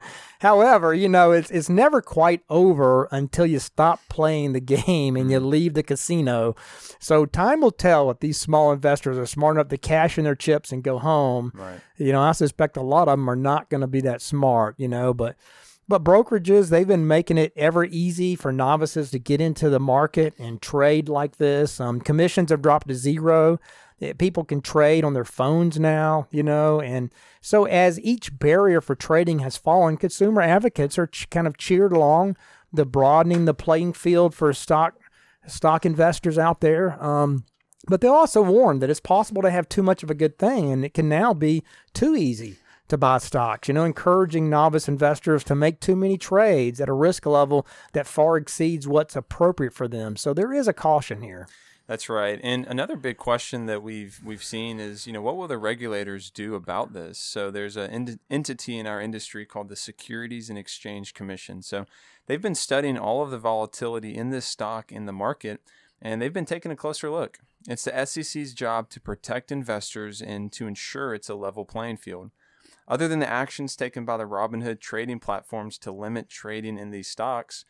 However, 0.42 0.92
you 0.92 1.08
know, 1.08 1.30
it's 1.30 1.52
it's 1.52 1.68
never 1.68 2.02
quite 2.02 2.42
over 2.50 3.08
until 3.12 3.46
you 3.46 3.60
stop 3.60 4.00
playing 4.08 4.54
the 4.54 4.60
game 4.60 5.14
and 5.14 5.30
you 5.30 5.38
mm-hmm. 5.38 5.48
leave 5.48 5.74
the 5.74 5.84
casino. 5.84 6.56
So 6.98 7.26
time 7.26 7.60
will 7.60 7.70
tell 7.70 8.10
if 8.10 8.18
these 8.18 8.40
small 8.40 8.72
investors 8.72 9.16
are 9.16 9.26
smart 9.26 9.54
enough 9.54 9.68
to 9.68 9.78
cash 9.78 10.18
in 10.18 10.24
their 10.24 10.34
chips 10.34 10.72
and 10.72 10.82
go 10.82 10.98
home. 10.98 11.52
Right. 11.54 11.80
You 11.96 12.10
know, 12.10 12.20
I 12.20 12.32
suspect 12.32 12.76
a 12.76 12.82
lot 12.82 13.06
of 13.06 13.12
them 13.12 13.30
are 13.30 13.36
not 13.36 13.70
going 13.70 13.82
to 13.82 13.86
be 13.86 14.00
that 14.00 14.20
smart, 14.20 14.74
you 14.78 14.88
know, 14.88 15.14
but 15.14 15.36
but 15.86 16.02
brokerages, 16.02 16.70
they've 16.70 16.88
been 16.88 17.06
making 17.06 17.38
it 17.38 17.52
ever 17.54 17.84
easy 17.84 18.34
for 18.34 18.50
novices 18.50 19.12
to 19.12 19.20
get 19.20 19.40
into 19.40 19.70
the 19.70 19.78
market 19.78 20.34
and 20.40 20.60
trade 20.60 21.08
like 21.08 21.36
this. 21.36 21.78
Um, 21.80 22.00
commissions 22.00 22.50
have 22.50 22.62
dropped 22.62 22.88
to 22.88 22.94
zero 22.94 23.60
people 24.18 24.44
can 24.44 24.60
trade 24.60 25.04
on 25.04 25.14
their 25.14 25.24
phones 25.24 25.78
now, 25.78 26.26
you 26.30 26.42
know, 26.42 26.80
and 26.80 27.12
so 27.40 27.64
as 27.64 28.00
each 28.00 28.38
barrier 28.38 28.80
for 28.80 28.94
trading 28.94 29.40
has 29.40 29.56
fallen, 29.56 29.96
consumer 29.96 30.42
advocates 30.42 30.98
are 30.98 31.06
ch- 31.06 31.30
kind 31.30 31.46
of 31.46 31.56
cheered 31.56 31.92
along 31.92 32.36
the 32.72 32.86
broadening 32.86 33.44
the 33.44 33.54
playing 33.54 33.92
field 33.92 34.34
for 34.34 34.52
stock 34.52 34.94
stock 35.46 35.84
investors 35.84 36.38
out 36.38 36.60
there. 36.60 37.02
Um, 37.02 37.44
but 37.88 38.00
they 38.00 38.08
also 38.08 38.42
warn 38.42 38.78
that 38.78 38.90
it's 38.90 39.00
possible 39.00 39.42
to 39.42 39.50
have 39.50 39.68
too 39.68 39.82
much 39.82 40.02
of 40.02 40.10
a 40.10 40.14
good 40.14 40.38
thing, 40.38 40.70
and 40.70 40.84
it 40.84 40.94
can 40.94 41.08
now 41.08 41.34
be 41.34 41.64
too 41.92 42.14
easy 42.14 42.56
to 42.88 42.96
buy 42.96 43.18
stocks. 43.18 43.68
You 43.68 43.74
know, 43.74 43.84
encouraging 43.84 44.48
novice 44.48 44.86
investors 44.86 45.42
to 45.44 45.54
make 45.54 45.80
too 45.80 45.96
many 45.96 46.16
trades 46.16 46.80
at 46.80 46.88
a 46.88 46.92
risk 46.92 47.26
level 47.26 47.66
that 47.92 48.06
far 48.06 48.36
exceeds 48.36 48.86
what's 48.86 49.16
appropriate 49.16 49.72
for 49.72 49.88
them. 49.88 50.16
So 50.16 50.32
there 50.32 50.52
is 50.52 50.68
a 50.68 50.72
caution 50.72 51.22
here. 51.22 51.48
That's 51.86 52.08
right. 52.08 52.40
And 52.42 52.64
another 52.66 52.96
big 52.96 53.16
question 53.16 53.66
that 53.66 53.82
we've 53.82 54.20
we've 54.24 54.44
seen 54.44 54.78
is, 54.78 55.06
you 55.06 55.12
know, 55.12 55.20
what 55.20 55.36
will 55.36 55.48
the 55.48 55.58
regulators 55.58 56.30
do 56.30 56.54
about 56.54 56.92
this? 56.92 57.18
So 57.18 57.50
there's 57.50 57.76
an 57.76 58.20
entity 58.30 58.78
in 58.78 58.86
our 58.86 59.00
industry 59.00 59.44
called 59.44 59.68
the 59.68 59.76
Securities 59.76 60.48
and 60.48 60.58
Exchange 60.58 61.12
Commission. 61.12 61.60
So 61.60 61.86
they've 62.26 62.40
been 62.40 62.54
studying 62.54 62.96
all 62.96 63.22
of 63.22 63.30
the 63.30 63.38
volatility 63.38 64.14
in 64.14 64.30
this 64.30 64.46
stock 64.46 64.92
in 64.92 65.06
the 65.06 65.12
market, 65.12 65.60
and 66.00 66.22
they've 66.22 66.32
been 66.32 66.44
taking 66.44 66.70
a 66.70 66.76
closer 66.76 67.10
look. 67.10 67.40
It's 67.68 67.84
the 67.84 68.06
SEC's 68.06 68.54
job 68.54 68.88
to 68.90 69.00
protect 69.00 69.52
investors 69.52 70.22
and 70.22 70.52
to 70.52 70.66
ensure 70.66 71.14
it's 71.14 71.28
a 71.28 71.34
level 71.34 71.64
playing 71.64 71.98
field. 71.98 72.30
Other 72.88 73.06
than 73.08 73.20
the 73.20 73.30
actions 73.30 73.76
taken 73.76 74.04
by 74.04 74.16
the 74.16 74.24
Robinhood 74.24 74.80
trading 74.80 75.20
platforms 75.20 75.78
to 75.78 75.92
limit 75.92 76.28
trading 76.28 76.78
in 76.78 76.90
these 76.90 77.08
stocks, 77.08 77.64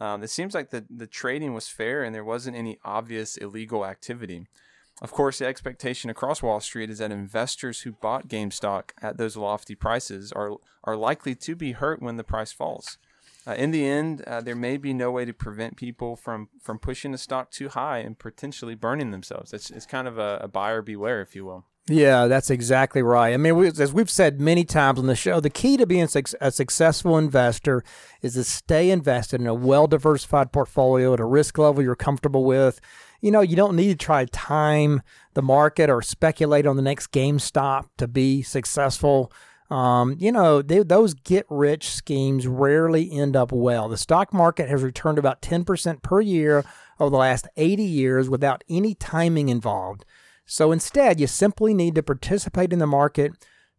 um, 0.00 0.22
it 0.22 0.30
seems 0.30 0.54
like 0.54 0.70
the, 0.70 0.84
the 0.90 1.06
trading 1.06 1.54
was 1.54 1.68
fair 1.68 2.02
and 2.02 2.14
there 2.14 2.24
wasn't 2.24 2.56
any 2.56 2.78
obvious 2.84 3.36
illegal 3.36 3.84
activity. 3.86 4.46
Of 5.02 5.10
course, 5.10 5.38
the 5.38 5.46
expectation 5.46 6.08
across 6.08 6.42
Wall 6.42 6.60
Street 6.60 6.90
is 6.90 6.98
that 6.98 7.10
investors 7.10 7.80
who 7.80 7.92
bought 7.92 8.28
GameStop 8.28 8.90
at 9.02 9.16
those 9.16 9.36
lofty 9.36 9.74
prices 9.74 10.30
are, 10.32 10.52
are 10.84 10.96
likely 10.96 11.34
to 11.34 11.56
be 11.56 11.72
hurt 11.72 12.00
when 12.00 12.16
the 12.16 12.24
price 12.24 12.52
falls. 12.52 12.98
Uh, 13.46 13.52
in 13.52 13.72
the 13.72 13.84
end, 13.84 14.22
uh, 14.22 14.40
there 14.40 14.54
may 14.54 14.76
be 14.76 14.94
no 14.94 15.10
way 15.10 15.24
to 15.24 15.32
prevent 15.32 15.76
people 15.76 16.16
from, 16.16 16.48
from 16.62 16.78
pushing 16.78 17.12
the 17.12 17.18
stock 17.18 17.50
too 17.50 17.68
high 17.68 17.98
and 17.98 18.18
potentially 18.18 18.74
burning 18.74 19.10
themselves. 19.10 19.52
It's, 19.52 19.70
it's 19.70 19.84
kind 19.84 20.08
of 20.08 20.16
a, 20.16 20.38
a 20.42 20.48
buyer 20.48 20.80
beware, 20.80 21.20
if 21.20 21.34
you 21.34 21.44
will. 21.44 21.64
Yeah, 21.86 22.28
that's 22.28 22.48
exactly 22.48 23.02
right. 23.02 23.34
I 23.34 23.36
mean, 23.36 23.56
we, 23.56 23.66
as 23.68 23.92
we've 23.92 24.08
said 24.08 24.40
many 24.40 24.64
times 24.64 24.98
on 24.98 25.06
the 25.06 25.14
show, 25.14 25.38
the 25.38 25.50
key 25.50 25.76
to 25.76 25.86
being 25.86 26.08
a 26.40 26.50
successful 26.50 27.18
investor 27.18 27.84
is 28.22 28.34
to 28.34 28.44
stay 28.44 28.90
invested 28.90 29.42
in 29.42 29.46
a 29.46 29.52
well 29.52 29.86
diversified 29.86 30.50
portfolio 30.50 31.12
at 31.12 31.20
a 31.20 31.26
risk 31.26 31.58
level 31.58 31.82
you're 31.82 31.94
comfortable 31.94 32.44
with. 32.44 32.80
You 33.20 33.30
know, 33.30 33.42
you 33.42 33.54
don't 33.54 33.76
need 33.76 33.88
to 33.88 34.02
try 34.02 34.24
to 34.24 34.30
time 34.30 35.02
the 35.34 35.42
market 35.42 35.90
or 35.90 36.00
speculate 36.00 36.66
on 36.66 36.76
the 36.76 36.82
next 36.82 37.12
GameStop 37.12 37.88
to 37.98 38.08
be 38.08 38.40
successful. 38.42 39.30
Um, 39.70 40.16
you 40.18 40.32
know, 40.32 40.62
they, 40.62 40.82
those 40.82 41.12
get 41.12 41.44
rich 41.50 41.90
schemes 41.90 42.46
rarely 42.46 43.10
end 43.12 43.36
up 43.36 43.52
well. 43.52 43.90
The 43.90 43.98
stock 43.98 44.32
market 44.32 44.70
has 44.70 44.82
returned 44.82 45.18
about 45.18 45.42
10% 45.42 46.02
per 46.02 46.20
year 46.22 46.64
over 46.98 47.10
the 47.10 47.16
last 47.16 47.46
80 47.58 47.82
years 47.82 48.30
without 48.30 48.64
any 48.70 48.94
timing 48.94 49.50
involved. 49.50 50.06
So 50.46 50.72
instead, 50.72 51.20
you 51.20 51.26
simply 51.26 51.74
need 51.74 51.94
to 51.94 52.02
participate 52.02 52.72
in 52.72 52.78
the 52.78 52.86
market, 52.86 53.32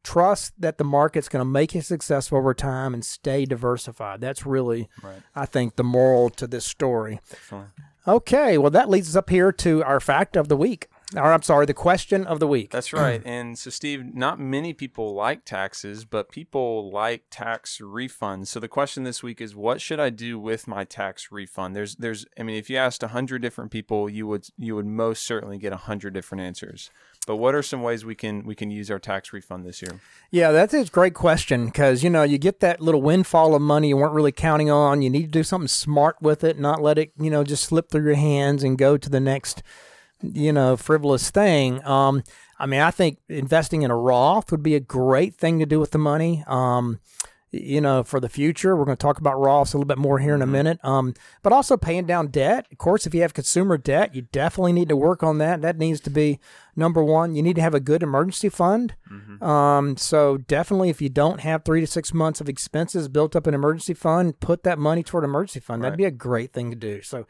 trust 0.04 0.54
that 0.60 0.78
the 0.78 0.84
market's 0.84 1.30
going 1.30 1.42
to 1.42 1.50
make 1.50 1.76
you 1.76 1.82
successful 1.82 2.38
over 2.38 2.54
time, 2.54 2.94
and 2.94 3.06
stay 3.06 3.46
diversified. 3.46 4.22
That's 4.22 4.46
really, 4.46 4.90
right. 5.04 5.22
I 5.36 5.46
think, 5.46 5.76
the 5.76 5.84
moral 5.84 6.30
to 6.32 6.48
this 6.48 6.66
story. 6.66 7.20
Okay, 8.08 8.58
well, 8.58 8.72
that 8.72 8.90
leads 8.90 9.10
us 9.10 9.16
up 9.16 9.30
here 9.30 9.52
to 9.52 9.84
our 9.84 10.00
fact 10.00 10.36
of 10.36 10.48
the 10.48 10.58
week. 10.58 10.88
Or, 11.16 11.32
I'm 11.32 11.44
sorry, 11.44 11.66
the 11.66 11.74
question 11.74 12.26
of 12.26 12.40
the 12.40 12.48
week. 12.48 12.72
That's 12.72 12.92
right. 12.92 13.22
and 13.26 13.58
so, 13.58 13.70
Steve, 13.70 14.16
not 14.16 14.40
many 14.40 14.74
people 14.74 15.14
like 15.14 15.46
taxes, 15.46 16.04
but 16.04 16.32
people 16.32 16.92
like 16.92 17.26
tax 17.30 17.80
refunds. 17.80 18.48
So 18.48 18.60
the 18.60 18.68
question 18.68 19.04
this 19.04 19.22
week 19.22 19.40
is, 19.40 19.56
what 19.56 19.82
should 19.82 20.00
I 20.00 20.10
do 20.10 20.40
with 20.40 20.68
my 20.68 20.84
tax 20.84 21.32
refund? 21.32 21.76
There's, 21.76 21.96
there's, 21.98 22.26
I 22.40 22.44
mean, 22.44 22.56
if 22.56 22.70
you 22.70 22.78
asked 22.78 23.04
a 23.04 23.10
hundred 23.10 23.42
different 23.42 23.72
people, 23.72 24.10
you 24.10 24.26
would, 24.28 24.48
you 24.58 24.76
would 24.76 24.88
most 24.88 25.26
certainly 25.26 25.60
get 25.60 25.74
a 25.74 25.78
hundred 25.78 26.14
different 26.14 26.42
answers. 26.42 26.90
But 27.26 27.38
what 27.38 27.56
are 27.56 27.64
some 27.64 27.82
ways 27.82 28.06
we 28.06 28.16
can 28.16 28.46
we 28.46 28.56
can 28.56 28.70
use 28.70 28.92
our 28.92 29.00
tax 29.00 29.34
refund 29.34 29.66
this 29.66 29.82
year? 29.82 30.00
Yeah, 30.30 30.52
that's 30.52 30.74
a 30.74 30.86
great 30.86 31.14
question 31.14 31.66
because 31.66 32.04
you 32.04 32.10
know 32.10 32.24
you 32.24 32.38
get 32.38 32.60
that 32.60 32.82
little 32.82 33.02
windfall 33.02 33.56
of 33.56 33.62
money 33.62 33.90
you 33.90 33.98
weren't 33.98 34.14
really 34.14 34.32
counting 34.32 34.70
on. 34.70 35.02
You 35.02 35.10
need 35.10 35.24
to 35.24 35.28
do 35.32 35.44
something 35.44 35.68
smart 35.68 36.22
with 36.22 36.44
it, 36.44 36.60
not 36.60 36.82
let 36.82 36.98
it 36.98 37.12
you 37.18 37.32
know 37.32 37.44
just 37.44 37.64
slip 37.64 37.90
through 37.90 38.04
your 38.04 38.16
hands 38.16 38.64
and 38.64 38.78
go 38.78 38.98
to 38.98 39.10
the 39.10 39.20
next 39.20 39.64
you 40.34 40.54
know 40.54 40.78
frivolous 40.78 41.30
thing. 41.30 41.84
Um, 41.86 42.24
I 42.58 42.66
mean, 42.66 42.82
I 42.82 42.92
think 42.92 43.20
investing 43.28 43.82
in 43.82 43.92
a 43.92 43.98
Roth 43.98 44.52
would 44.52 44.64
be 44.64 44.76
a 44.76 44.80
great 44.80 45.36
thing 45.36 45.60
to 45.60 45.66
do 45.66 45.80
with 45.80 45.92
the 45.92 45.98
money. 45.98 46.44
Um, 46.48 47.00
you 47.56 47.82
know, 47.82 48.04
for 48.04 48.20
the 48.20 48.30
future. 48.30 48.76
We're 48.76 48.86
going 48.86 48.98
to 48.98 49.02
talk 49.02 49.18
about 49.18 49.36
Roths 49.36 49.74
a 49.74 49.78
little 49.78 49.88
bit 49.88 49.98
more 49.98 50.20
here 50.20 50.36
in 50.36 50.42
a 50.42 50.48
minute. 50.48 50.80
Um, 50.84 51.14
but 51.42 51.54
also 51.54 51.78
paying 51.78 52.06
down 52.06 52.28
debt. 52.28 52.68
Of 52.72 52.78
course, 52.78 53.08
if 53.08 53.14
you 53.14 53.22
have 53.22 53.34
consumer 53.34 53.78
debt, 53.78 54.14
you 54.14 54.24
definitely 54.24 54.74
need 54.74 54.90
to 54.90 54.96
work 54.96 55.24
on 55.24 55.38
that. 55.38 55.62
That 55.62 55.78
needs 55.78 56.02
to 56.02 56.10
be 56.10 56.40
number 56.76 57.04
one. 57.04 57.36
You 57.36 57.42
need 57.44 57.56
to 57.56 57.62
have 57.62 57.74
a 57.74 57.80
good 57.80 58.04
emergency 58.04 58.50
fund. 58.50 58.96
Um, 59.42 59.98
so 59.98 60.38
definitely, 60.38 60.90
if 60.90 61.02
you 61.02 61.10
don't 61.10 61.42
have 61.42 61.64
three 61.64 61.82
to 61.82 61.88
six 61.88 62.14
months 62.14 62.42
of 62.42 62.48
expenses 62.50 63.08
built 63.08 63.36
up 63.36 63.48
in 63.48 63.54
emergency 63.54 63.94
fund, 63.94 64.40
put 64.40 64.64
that 64.64 64.80
money 64.80 65.04
toward 65.04 65.24
emergency 65.24 65.60
fund. 65.60 65.84
That'd 65.84 65.98
be 65.98 66.06
a 66.06 66.12
great 66.12 66.54
thing 66.54 66.70
to 66.72 66.76
do. 66.76 67.02
So 67.02 67.26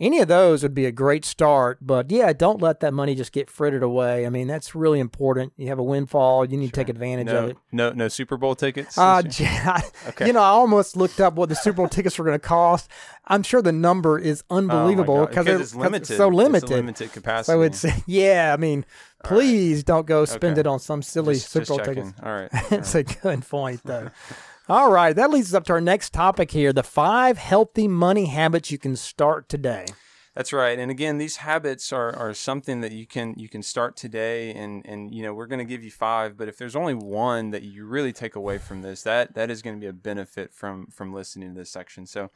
any 0.00 0.18
of 0.20 0.26
those 0.28 0.62
would 0.62 0.74
be 0.74 0.86
a 0.86 0.92
great 0.92 1.24
start. 1.24 1.78
But 1.80 2.10
yeah, 2.10 2.32
don't 2.32 2.60
let 2.60 2.80
that 2.80 2.92
money 2.92 3.14
just 3.14 3.32
get 3.32 3.48
frittered 3.50 3.82
away. 3.82 4.26
I 4.26 4.30
mean, 4.30 4.48
that's 4.48 4.74
really 4.74 4.98
important. 5.00 5.52
You 5.56 5.68
have 5.68 5.78
a 5.78 5.82
windfall. 5.84 6.44
You 6.44 6.56
need 6.56 6.66
to 6.66 6.72
take 6.72 6.88
advantage 6.88 7.28
of 7.28 7.50
it. 7.50 7.56
no, 7.72 7.90
no 7.92 8.08
Super 8.08 8.36
Bowl 8.36 8.54
tickets. 8.54 8.98
Uh, 8.98 9.22
yeah, 9.38 9.80
Okay. 10.08 10.26
you 10.26 10.32
know, 10.32 10.40
I 10.42 10.48
almost 10.48 10.96
looked 10.96 11.20
up 11.20 11.34
what 11.34 11.48
the 11.48 11.54
Super 11.56 11.76
Bowl 11.76 11.88
tickets 11.96 12.18
were 12.18 12.24
going 12.24 12.38
to 12.38 12.44
cost. 12.46 12.88
I'm 13.26 13.42
sure 13.42 13.62
the 13.62 13.72
number 13.72 14.18
is 14.18 14.44
Oh 14.50 14.58
unbelievable 14.58 15.26
because 15.26 15.46
it's 15.46 15.74
limited. 15.74 16.06
so 16.06 16.12
It's 16.14 16.20
a 16.20 16.26
limited. 16.28 16.70
limited 16.70 17.12
capacity. 17.12 17.52
so 17.52 17.62
it's 17.62 17.84
yeah. 18.06 18.52
I 18.52 18.56
mean, 18.60 18.84
please 19.22 19.82
don't 19.84 20.06
go 20.06 20.24
spend 20.24 20.52
Okay. 20.52 20.60
it 20.60 20.66
on 20.66 20.78
some 20.78 21.02
silly 21.02 21.34
just, 21.34 21.50
Super 21.50 21.66
Bowl 21.66 21.78
tickets. 21.78 22.12
All 22.22 22.32
right. 22.32 22.48
it's 22.70 22.94
a 22.94 23.02
good 23.02 23.46
point, 23.48 23.80
though. 23.84 24.10
All 24.68 24.90
right, 24.90 25.14
that 25.14 25.30
leads 25.30 25.48
us 25.48 25.54
up 25.54 25.64
to 25.64 25.74
our 25.74 25.80
next 25.80 26.12
topic 26.14 26.50
here: 26.50 26.72
the 26.72 26.82
five 26.82 27.36
healthy 27.38 27.86
money 27.88 28.26
habits 28.26 28.70
you 28.70 28.78
can 28.78 28.96
start 28.96 29.48
today. 29.48 29.84
That's 30.34 30.52
right. 30.52 30.78
And 30.78 30.90
again, 30.90 31.18
these 31.18 31.36
habits 31.36 31.92
are, 31.92 32.14
are 32.16 32.34
something 32.34 32.80
that 32.80 32.90
you 32.90 33.06
can 33.06 33.34
you 33.36 33.48
can 33.48 33.62
start 33.62 33.94
today 33.94 34.52
and 34.52 34.84
and 34.84 35.14
you 35.14 35.22
know, 35.22 35.32
we're 35.32 35.46
going 35.46 35.60
to 35.60 35.64
give 35.64 35.84
you 35.84 35.92
5, 35.92 36.36
but 36.36 36.48
if 36.48 36.56
there's 36.58 36.74
only 36.74 36.94
one 36.94 37.50
that 37.50 37.62
you 37.62 37.84
really 37.86 38.12
take 38.12 38.34
away 38.34 38.58
from 38.58 38.82
this, 38.82 39.02
that 39.02 39.34
that 39.34 39.48
is 39.50 39.62
going 39.62 39.76
to 39.76 39.80
be 39.80 39.86
a 39.86 39.92
benefit 39.92 40.52
from 40.52 40.86
from 40.88 41.12
listening 41.12 41.54
to 41.54 41.60
this 41.60 41.70
section. 41.70 42.04
So, 42.06 42.30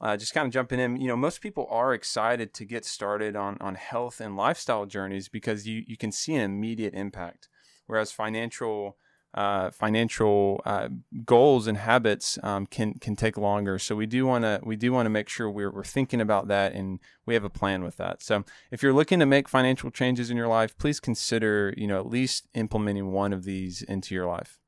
uh, 0.00 0.16
just 0.16 0.34
kind 0.34 0.46
of 0.46 0.52
jumping 0.52 0.78
in, 0.78 1.00
you 1.00 1.08
know, 1.08 1.16
most 1.16 1.40
people 1.40 1.66
are 1.70 1.92
excited 1.92 2.54
to 2.54 2.64
get 2.64 2.84
started 2.84 3.36
on 3.36 3.56
on 3.60 3.74
health 3.74 4.20
and 4.20 4.36
lifestyle 4.36 4.86
journeys 4.86 5.28
because 5.28 5.66
you 5.66 5.82
you 5.86 5.96
can 5.96 6.12
see 6.12 6.34
an 6.34 6.42
immediate 6.42 6.94
impact. 6.94 7.48
Whereas 7.86 8.12
financial 8.12 8.96
uh, 9.34 9.70
financial 9.70 10.60
uh, 10.64 10.88
goals 11.24 11.66
and 11.66 11.76
habits 11.76 12.38
um, 12.42 12.66
can 12.66 12.94
can 12.94 13.14
take 13.14 13.36
longer. 13.36 13.78
So 13.78 13.94
we 13.94 14.06
do 14.06 14.26
want 14.26 14.44
to 14.44 14.60
we 14.62 14.76
do 14.76 14.92
want 14.92 15.06
to 15.06 15.10
make 15.10 15.28
sure 15.28 15.50
we're 15.50 15.70
we're 15.70 15.84
thinking 15.84 16.20
about 16.20 16.48
that 16.48 16.72
and 16.72 16.98
we 17.26 17.34
have 17.34 17.44
a 17.44 17.50
plan 17.50 17.82
with 17.82 17.96
that. 17.96 18.22
So 18.22 18.44
if 18.70 18.82
you're 18.82 18.94
looking 18.94 19.18
to 19.20 19.26
make 19.26 19.48
financial 19.48 19.90
changes 19.90 20.30
in 20.30 20.36
your 20.36 20.48
life, 20.48 20.76
please 20.78 20.98
consider 20.98 21.74
you 21.76 21.86
know 21.86 21.98
at 22.00 22.06
least 22.06 22.48
implementing 22.54 23.12
one 23.12 23.32
of 23.32 23.44
these 23.44 23.82
into 23.82 24.14
your 24.14 24.26
life. 24.26 24.58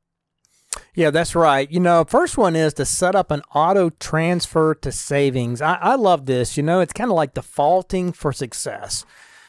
Yeah, 0.95 1.11
that's 1.11 1.35
right. 1.35 1.71
You 1.71 1.81
know, 1.81 2.05
first 2.05 2.39
one 2.39 2.55
is 2.55 2.75
to 2.75 2.85
set 2.85 3.15
up 3.15 3.31
an 3.31 3.43
auto 3.55 3.91
transfer 3.91 4.75
to 4.77 4.93
savings. 4.93 5.61
I, 5.61 5.75
I 5.75 5.95
love 5.97 6.27
this. 6.27 6.57
You 6.57 6.63
know, 6.63 6.81
it's 6.81 6.93
kind 6.93 7.11
of 7.11 7.17
like 7.17 7.35
defaulting 7.35 8.13
for 8.13 8.33
success, 8.33 9.05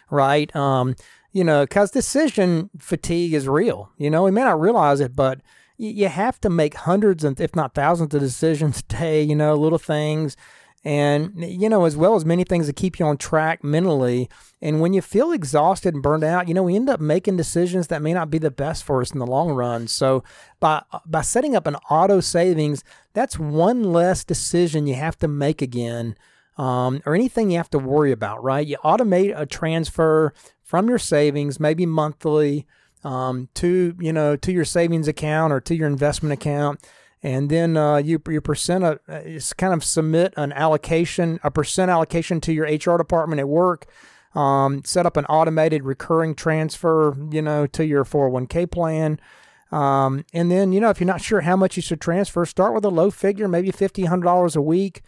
right? 0.09 0.53
Um, 0.55 0.95
you 1.31 1.43
know, 1.43 1.63
because 1.63 1.91
decision 1.91 2.69
fatigue 2.77 3.33
is 3.33 3.47
real. 3.47 3.91
You 3.97 4.09
know, 4.09 4.23
we 4.23 4.31
may 4.31 4.41
not 4.41 4.59
realize 4.59 4.99
it, 4.99 5.15
but 5.15 5.39
y- 5.77 5.87
you 5.87 6.07
have 6.07 6.41
to 6.41 6.49
make 6.49 6.73
hundreds 6.73 7.23
and 7.23 7.39
if 7.39 7.55
not 7.55 7.73
thousands 7.75 8.13
of 8.15 8.21
decisions 8.21 8.79
a 8.79 8.93
day. 8.93 9.21
You 9.21 9.35
know, 9.35 9.55
little 9.55 9.79
things, 9.79 10.35
and 10.83 11.31
you 11.37 11.69
know, 11.69 11.85
as 11.85 11.95
well 11.95 12.15
as 12.15 12.25
many 12.25 12.43
things 12.43 12.67
that 12.67 12.75
keep 12.75 12.99
you 12.99 13.05
on 13.05 13.17
track 13.17 13.63
mentally. 13.63 14.29
And 14.61 14.81
when 14.81 14.93
you 14.93 15.01
feel 15.01 15.31
exhausted 15.31 15.93
and 15.93 16.01
burned 16.01 16.23
out, 16.23 16.47
you 16.47 16.53
know, 16.53 16.63
we 16.63 16.75
end 16.75 16.89
up 16.89 16.99
making 16.99 17.37
decisions 17.37 17.87
that 17.87 18.01
may 18.01 18.13
not 18.13 18.31
be 18.31 18.39
the 18.39 18.51
best 18.51 18.83
for 18.83 19.01
us 19.01 19.11
in 19.11 19.19
the 19.19 19.27
long 19.27 19.51
run. 19.51 19.87
So 19.87 20.23
by 20.59 20.83
by 21.05 21.21
setting 21.21 21.55
up 21.55 21.67
an 21.67 21.75
auto 21.89 22.19
savings, 22.19 22.83
that's 23.13 23.37
one 23.37 23.83
less 23.83 24.23
decision 24.23 24.87
you 24.87 24.95
have 24.95 25.17
to 25.19 25.27
make 25.27 25.61
again, 25.61 26.15
um, 26.57 27.01
or 27.05 27.13
anything 27.13 27.51
you 27.51 27.57
have 27.57 27.69
to 27.71 27.79
worry 27.79 28.11
about. 28.11 28.43
Right? 28.43 28.65
You 28.65 28.77
automate 28.83 29.39
a 29.39 29.45
transfer 29.45 30.33
from 30.63 30.89
your 30.89 30.99
savings, 30.99 31.59
maybe 31.59 31.85
monthly, 31.85 32.65
um, 33.03 33.49
to 33.55 33.95
you 33.99 34.13
know 34.13 34.35
to 34.35 34.51
your 34.51 34.65
savings 34.65 35.07
account 35.07 35.53
or 35.53 35.61
to 35.61 35.75
your 35.75 35.87
investment 35.87 36.33
account. 36.33 36.79
And 37.23 37.49
then 37.49 37.77
uh, 37.77 37.97
you 37.97 38.19
percent 38.19 38.83
a, 38.83 38.99
it's 39.07 39.53
kind 39.53 39.73
of 39.73 39.83
submit 39.83 40.33
an 40.37 40.51
allocation, 40.53 41.39
a 41.43 41.51
percent 41.51 41.91
allocation 41.91 42.41
to 42.41 42.53
your 42.53 42.65
HR 42.65 42.97
department 42.97 43.39
at 43.39 43.47
work, 43.47 43.85
um, 44.33 44.83
set 44.85 45.05
up 45.05 45.17
an 45.17 45.25
automated 45.25 45.83
recurring 45.83 46.33
transfer, 46.33 47.15
you 47.31 47.41
know, 47.41 47.67
to 47.67 47.85
your 47.85 48.03
401k 48.05 48.71
plan. 48.71 49.19
Um, 49.71 50.25
and 50.33 50.51
then, 50.51 50.73
you 50.73 50.79
know, 50.79 50.89
if 50.89 50.99
you're 50.99 51.07
not 51.07 51.21
sure 51.21 51.41
how 51.41 51.55
much 51.55 51.75
you 51.75 51.81
should 51.81 52.01
transfer, 52.01 52.45
start 52.45 52.73
with 52.73 52.83
a 52.83 52.89
low 52.89 53.11
figure, 53.11 53.47
maybe 53.47 53.71
$50, 53.71 54.07
$100 54.07 54.55
a 54.55 54.61
week, 54.61 55.01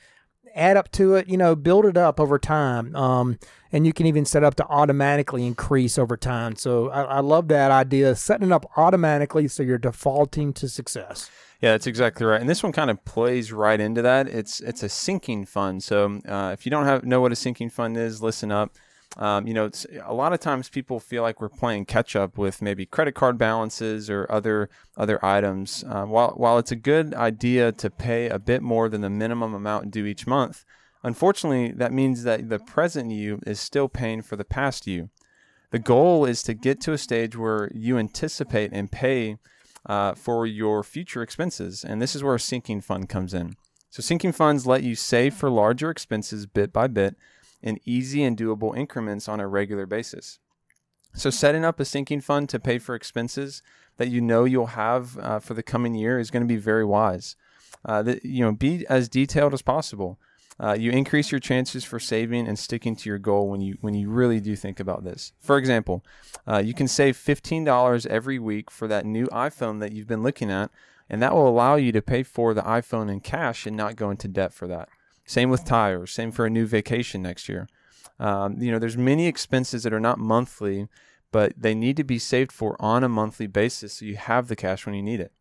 add 0.56 0.78
up 0.78 0.91
to 0.91 1.15
it, 1.15 1.28
you 1.28 1.38
know, 1.38 1.56
build 1.56 1.86
it 1.86 1.97
up 1.97 2.19
over 2.19 2.39
time. 2.39 2.95
Um, 2.95 3.39
and 3.74 3.88
you 3.88 3.92
can 3.92 4.06
even 4.06 4.24
set 4.24 4.44
up 4.44 4.56
to 4.56 4.68
automatically 4.68 5.46
increase 5.46 5.98
over 5.98 6.16
time. 6.16 6.56
So 6.56 6.90
I, 6.90 7.02
I 7.02 7.20
love 7.20 7.48
that 7.48 7.72
idea, 7.72 8.16
setting 8.16 8.48
it 8.48 8.54
up 8.54 8.72
automatically 8.78 9.48
so 9.48 9.64
you're 9.64 9.80
defaulting 9.80 10.54
to 10.54 10.70
success. 10.70 11.30
Yeah, 11.60 11.72
that's 11.72 11.88
exactly 11.88 12.26
right. 12.26 12.40
And 12.40 12.50
this 12.50 12.62
one 12.62 12.72
kind 12.72 12.92
of 12.92 13.04
plays 13.04 13.52
right 13.52 13.80
into 13.80 14.02
that. 14.04 14.28
It's 14.28 14.60
it's 14.60 14.84
a 14.84 14.90
sinking 14.90 15.46
fund. 15.46 15.82
So 15.82 16.22
uh, 16.28 16.52
if 16.54 16.66
you 16.66 16.70
don't 16.70 16.86
have 16.86 17.04
know 17.04 17.20
what 17.20 17.32
a 17.32 17.36
sinking 17.36 17.70
fund 17.70 17.98
is, 17.98 18.22
listen 18.22 18.52
up. 18.52 18.72
Um, 19.16 19.48
you 19.48 19.54
know, 19.54 19.70
a 20.04 20.14
lot 20.14 20.34
of 20.34 20.40
times 20.40 20.70
people 20.70 21.00
feel 21.00 21.22
like 21.22 21.40
we're 21.40 21.50
playing 21.50 21.86
catch 21.86 22.16
up 22.16 22.38
with 22.38 22.62
maybe 22.62 22.86
credit 22.86 23.14
card 23.14 23.38
balances 23.38 24.10
or 24.10 24.28
other 24.30 24.70
other 24.98 25.24
items. 25.24 25.84
Uh, 25.88 26.04
while 26.04 26.32
while 26.32 26.58
it's 26.58 26.72
a 26.72 26.76
good 26.76 27.14
idea 27.14 27.72
to 27.72 27.90
pay 27.90 28.28
a 28.28 28.40
bit 28.40 28.62
more 28.62 28.90
than 28.90 29.02
the 29.02 29.10
minimum 29.10 29.54
amount 29.54 29.90
due 29.92 30.06
each 30.06 30.28
month, 30.28 30.66
unfortunately, 31.04 31.72
that 31.72 31.94
means 31.94 32.24
that 32.24 32.50
the 32.50 32.60
present 32.60 33.12
you 33.12 33.39
is 33.46 33.60
still 33.60 33.89
paying 33.89 34.22
for 34.22 34.36
the 34.36 34.46
past 34.46 34.88
you. 34.88 35.10
The 35.72 35.80
goal 35.80 36.26
is 36.26 36.44
to 36.44 36.54
get 36.54 36.80
to 36.82 36.94
a 36.94 36.98
stage 36.98 37.36
where 37.36 37.72
you 37.74 37.98
anticipate 37.98 38.72
and 38.74 38.92
pay 38.92 39.38
uh, 39.86 40.13
for 40.13 40.46
your 40.46 40.84
future 40.84 41.22
expenses. 41.22 41.84
And 41.84 42.02
this 42.02 42.16
is 42.16 42.24
where 42.24 42.36
a 42.36 42.39
sinking 42.39 42.82
fund 42.82 43.10
comes 43.10 43.34
in. 43.34 43.56
So, 43.89 44.02
sinking 44.02 44.32
funds 44.32 44.66
let 44.66 44.84
you 44.84 44.96
save 44.96 45.34
for 45.36 45.50
larger 45.50 45.89
expenses 45.89 46.46
bit 46.46 46.74
by 46.74 46.88
bit 46.88 47.16
in 47.62 47.80
easy 47.86 48.24
and 48.24 48.38
doable 48.38 48.76
increments 48.76 49.28
on 49.28 49.39
a 49.39 49.48
regular 49.48 49.86
basis. 49.86 50.39
So, 51.13 51.30
setting 51.30 51.63
up 51.63 51.80
a 51.80 51.86
sinking 51.86 52.22
fund 52.22 52.50
to 52.50 52.60
pay 52.60 52.80
for 52.80 52.96
expenses 52.96 53.62
that 53.98 54.10
you 54.10 54.20
know 54.20 54.46
you'll 54.46 54.68
have 54.68 55.18
uh, 55.20 55.39
for 55.39 55.54
the 55.54 55.63
coming 55.63 55.94
year 55.94 56.18
is 56.18 56.32
going 56.32 56.42
to 56.42 56.48
be 56.48 56.58
very 56.58 56.86
wise. 56.86 57.36
Uh, 57.86 58.16
you 58.24 58.44
know, 58.44 58.52
be 58.52 58.86
as 58.88 59.10
detailed 59.10 59.54
as 59.54 59.62
possible. 59.62 60.20
Uh, 60.60 60.74
you 60.74 60.92
increase 60.92 61.32
your 61.32 61.39
chances 61.39 61.84
for 61.84 62.00
saving 62.00 62.48
and 62.48 62.60
sticking 62.60 62.96
to 62.96 63.10
your 63.10 63.18
goal 63.18 63.50
when 63.50 63.60
you 63.60 63.78
when 63.82 63.96
you 63.96 64.10
really 64.10 64.39
do 64.39 64.56
think 64.56 64.80
about 64.80 65.04
this. 65.04 65.34
For 65.39 65.58
example, 65.58 66.04
uh, 66.48 66.60
you 66.60 66.74
can 66.74 66.88
save 66.88 67.18
fifteen 67.18 67.63
dollars 67.63 68.06
every 68.06 68.39
week 68.39 68.70
for 68.70 68.88
that 68.88 69.06
new 69.06 69.26
iPhone 69.28 69.80
that 69.80 69.92
you've 69.94 70.08
been 70.08 70.24
looking 70.24 70.52
at, 70.52 70.70
and 71.10 71.22
that 71.22 71.34
will 71.34 71.48
allow 71.48 71.76
you 71.76 71.92
to 71.92 72.02
pay 72.02 72.24
for 72.24 72.54
the 72.54 72.62
iPhone 72.62 73.12
in 73.12 73.20
cash 73.20 73.66
and 73.66 73.76
not 73.76 73.96
go 73.96 74.12
into 74.12 74.28
debt 74.28 74.54
for 74.54 74.68
that. 74.68 74.89
Same 75.26 75.50
with 75.50 75.66
tires. 75.66 76.12
Same 76.12 76.32
for 76.32 76.46
a 76.46 76.50
new 76.50 76.66
vacation 76.66 77.22
next 77.22 77.50
year. 77.50 77.68
Um, 78.20 78.62
you 78.62 78.72
know, 78.72 78.80
there's 78.80 78.98
many 78.98 79.28
expenses 79.28 79.84
that 79.84 79.94
are 79.94 80.00
not 80.00 80.20
monthly, 80.20 80.88
but 81.32 81.54
they 81.58 81.74
need 81.74 81.98
to 81.98 82.04
be 82.04 82.20
saved 82.20 82.52
for 82.52 82.76
on 82.80 83.04
a 83.04 83.10
monthly 83.10 83.48
basis 83.48 83.94
so 83.94 84.06
you 84.06 84.18
have 84.18 84.48
the 84.48 84.56
cash 84.56 84.86
when 84.86 84.94
you 84.94 85.02
need 85.02 85.20
it. 85.20 85.32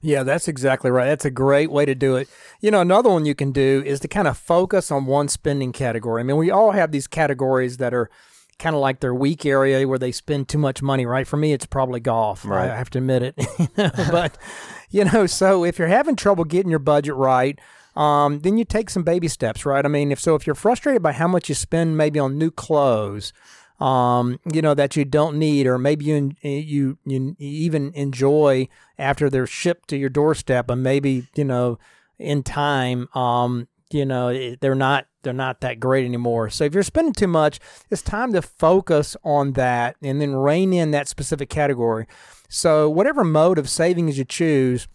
Yeah, 0.00 0.22
that's 0.22 0.48
exactly 0.48 0.90
right. 0.90 1.06
That's 1.06 1.24
a 1.24 1.30
great 1.30 1.70
way 1.70 1.84
to 1.84 1.94
do 1.94 2.16
it. 2.16 2.28
You 2.60 2.70
know, 2.70 2.80
another 2.80 3.10
one 3.10 3.26
you 3.26 3.34
can 3.34 3.52
do 3.52 3.82
is 3.84 4.00
to 4.00 4.08
kind 4.08 4.28
of 4.28 4.38
focus 4.38 4.90
on 4.90 5.06
one 5.06 5.28
spending 5.28 5.72
category. 5.72 6.20
I 6.20 6.24
mean, 6.24 6.36
we 6.36 6.50
all 6.50 6.72
have 6.72 6.92
these 6.92 7.06
categories 7.06 7.78
that 7.78 7.92
are 7.92 8.10
kind 8.58 8.74
of 8.74 8.80
like 8.80 9.00
their 9.00 9.14
weak 9.14 9.46
area 9.46 9.86
where 9.86 9.98
they 9.98 10.12
spend 10.12 10.48
too 10.48 10.58
much 10.58 10.82
money, 10.82 11.06
right? 11.06 11.26
For 11.26 11.36
me, 11.36 11.52
it's 11.52 11.66
probably 11.66 12.00
golf. 12.00 12.44
Right. 12.44 12.70
I 12.70 12.76
have 12.76 12.90
to 12.90 12.98
admit 12.98 13.22
it. 13.22 13.34
but, 14.10 14.36
you 14.90 15.04
know, 15.04 15.26
so 15.26 15.64
if 15.64 15.78
you're 15.78 15.88
having 15.88 16.16
trouble 16.16 16.44
getting 16.44 16.70
your 16.70 16.80
budget 16.80 17.14
right, 17.14 17.58
um, 17.96 18.40
then 18.40 18.56
you 18.58 18.64
take 18.64 18.90
some 18.90 19.02
baby 19.02 19.28
steps, 19.28 19.66
right? 19.66 19.84
I 19.84 19.88
mean, 19.88 20.12
if 20.12 20.20
so, 20.20 20.34
if 20.34 20.46
you're 20.46 20.54
frustrated 20.54 21.02
by 21.02 21.12
how 21.12 21.28
much 21.28 21.48
you 21.48 21.54
spend 21.54 21.96
maybe 21.96 22.18
on 22.18 22.38
new 22.38 22.50
clothes, 22.50 23.32
um, 23.80 24.40
you 24.52 24.60
know 24.60 24.74
that 24.74 24.96
you 24.96 25.04
don't 25.04 25.38
need, 25.38 25.66
or 25.66 25.78
maybe 25.78 26.04
you 26.04 26.34
you 26.42 26.98
you 27.04 27.36
even 27.38 27.92
enjoy 27.94 28.68
after 28.98 29.30
they're 29.30 29.46
shipped 29.46 29.88
to 29.88 29.96
your 29.96 30.08
doorstep, 30.08 30.70
and 30.70 30.82
maybe 30.82 31.28
you 31.36 31.44
know 31.44 31.78
in 32.18 32.42
time, 32.42 33.08
um, 33.14 33.68
you 33.90 34.04
know 34.04 34.56
they're 34.60 34.74
not 34.74 35.06
they're 35.22 35.32
not 35.32 35.60
that 35.60 35.80
great 35.80 36.04
anymore. 36.04 36.50
So 36.50 36.64
if 36.64 36.74
you're 36.74 36.82
spending 36.82 37.12
too 37.12 37.28
much, 37.28 37.60
it's 37.90 38.02
time 38.02 38.32
to 38.32 38.42
focus 38.42 39.16
on 39.24 39.52
that 39.52 39.96
and 40.02 40.20
then 40.20 40.34
rein 40.34 40.72
in 40.72 40.90
that 40.92 41.08
specific 41.08 41.48
category. 41.48 42.06
So 42.48 42.88
whatever 42.88 43.24
mode 43.24 43.58
of 43.58 43.68
savings 43.68 44.18
you 44.18 44.24
choose 44.24 44.88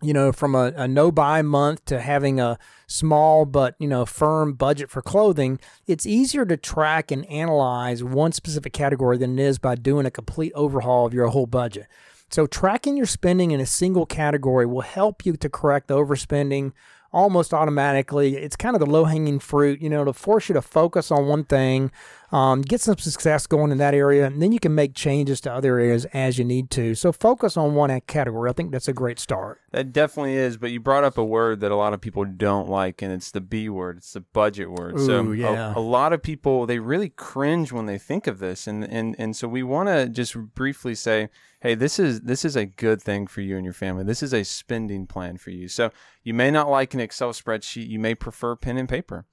you 0.00 0.12
know, 0.12 0.32
from 0.32 0.54
a, 0.54 0.72
a 0.76 0.86
no 0.86 1.10
buy 1.10 1.42
month 1.42 1.84
to 1.86 2.00
having 2.00 2.38
a 2.38 2.58
small 2.86 3.44
but, 3.44 3.74
you 3.78 3.88
know, 3.88 4.06
firm 4.06 4.54
budget 4.54 4.90
for 4.90 5.02
clothing, 5.02 5.58
it's 5.86 6.06
easier 6.06 6.44
to 6.46 6.56
track 6.56 7.10
and 7.10 7.26
analyze 7.26 8.04
one 8.04 8.32
specific 8.32 8.72
category 8.72 9.18
than 9.18 9.38
it 9.38 9.42
is 9.42 9.58
by 9.58 9.74
doing 9.74 10.06
a 10.06 10.10
complete 10.10 10.52
overhaul 10.54 11.06
of 11.06 11.14
your 11.14 11.26
whole 11.28 11.46
budget. 11.46 11.86
So, 12.30 12.46
tracking 12.46 12.96
your 12.96 13.06
spending 13.06 13.52
in 13.52 13.60
a 13.60 13.66
single 13.66 14.06
category 14.06 14.66
will 14.66 14.82
help 14.82 15.24
you 15.24 15.36
to 15.36 15.48
correct 15.48 15.88
the 15.88 15.96
overspending 15.96 16.72
almost 17.12 17.54
automatically. 17.54 18.36
It's 18.36 18.56
kind 18.56 18.76
of 18.76 18.80
the 18.80 18.86
low 18.86 19.04
hanging 19.04 19.38
fruit, 19.38 19.80
you 19.80 19.88
know, 19.88 20.04
to 20.04 20.12
force 20.12 20.48
you 20.48 20.52
to 20.52 20.62
focus 20.62 21.10
on 21.10 21.26
one 21.26 21.44
thing, 21.44 21.90
um, 22.30 22.60
get 22.60 22.80
some 22.80 22.98
success 22.98 23.46
going 23.46 23.72
in 23.72 23.78
that 23.78 23.94
area, 23.94 24.26
and 24.26 24.42
then 24.42 24.52
you 24.52 24.58
can 24.58 24.74
make 24.74 24.94
changes 24.94 25.40
to 25.42 25.52
other 25.52 25.78
areas 25.78 26.04
as 26.06 26.38
you 26.38 26.44
need 26.44 26.70
to. 26.72 26.94
So 26.94 27.10
focus 27.10 27.56
on 27.56 27.74
one 27.74 27.98
category. 28.02 28.50
I 28.50 28.52
think 28.52 28.70
that's 28.70 28.88
a 28.88 28.92
great 28.92 29.18
start. 29.18 29.60
That 29.70 29.92
definitely 29.92 30.34
is. 30.34 30.56
But 30.58 30.70
you 30.70 30.80
brought 30.80 31.04
up 31.04 31.16
a 31.16 31.24
word 31.24 31.60
that 31.60 31.70
a 31.70 31.76
lot 31.76 31.94
of 31.94 32.00
people 32.00 32.24
don't 32.24 32.68
like, 32.68 33.00
and 33.00 33.12
it's 33.12 33.30
the 33.30 33.40
B 33.40 33.68
word. 33.68 33.98
It's 33.98 34.12
the 34.12 34.20
budget 34.20 34.70
word. 34.70 34.98
Ooh, 34.98 35.06
so 35.06 35.32
yeah. 35.32 35.74
a, 35.74 35.78
a, 35.78 35.80
lot 35.80 36.12
of 36.12 36.22
people 36.22 36.66
they 36.66 36.78
really 36.78 37.08
cringe 37.08 37.72
when 37.72 37.86
they 37.86 37.98
think 37.98 38.26
of 38.26 38.38
this, 38.38 38.66
and 38.66 38.84
and 38.84 39.16
and 39.18 39.34
so 39.34 39.48
we 39.48 39.62
want 39.62 39.88
to 39.88 40.08
just 40.08 40.36
briefly 40.54 40.94
say 40.94 41.30
hey 41.60 41.74
this 41.74 41.98
is 41.98 42.20
this 42.20 42.44
is 42.44 42.56
a 42.56 42.66
good 42.66 43.02
thing 43.02 43.26
for 43.26 43.40
you 43.40 43.56
and 43.56 43.64
your 43.64 43.72
family 43.72 44.04
this 44.04 44.22
is 44.22 44.32
a 44.32 44.44
spending 44.44 45.06
plan 45.06 45.36
for 45.36 45.50
you 45.50 45.66
so 45.66 45.90
you 46.22 46.32
may 46.32 46.50
not 46.50 46.70
like 46.70 46.94
an 46.94 47.00
excel 47.00 47.32
spreadsheet 47.32 47.88
you 47.88 47.98
may 47.98 48.14
prefer 48.14 48.54
pen 48.54 48.76
and 48.76 48.88
paper 48.88 49.24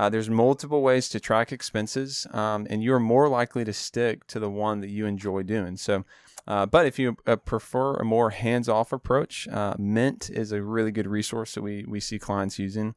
uh, 0.00 0.08
there's 0.08 0.30
multiple 0.30 0.80
ways 0.80 1.10
to 1.10 1.20
track 1.20 1.52
expenses 1.52 2.26
um, 2.32 2.66
and 2.70 2.82
you're 2.82 2.98
more 2.98 3.28
likely 3.28 3.64
to 3.64 3.72
stick 3.72 4.26
to 4.26 4.40
the 4.40 4.48
one 4.48 4.80
that 4.80 4.88
you 4.88 5.04
enjoy 5.04 5.42
doing 5.42 5.76
so 5.76 6.04
uh, 6.48 6.64
but 6.64 6.86
if 6.86 6.98
you 6.98 7.16
uh, 7.26 7.36
prefer 7.36 7.96
a 7.96 8.04
more 8.04 8.30
hands-off 8.30 8.92
approach 8.92 9.46
uh, 9.48 9.74
mint 9.78 10.30
is 10.30 10.52
a 10.52 10.62
really 10.62 10.90
good 10.90 11.06
resource 11.06 11.54
that 11.54 11.62
we, 11.62 11.84
we 11.86 12.00
see 12.00 12.18
clients 12.18 12.58
using 12.58 12.94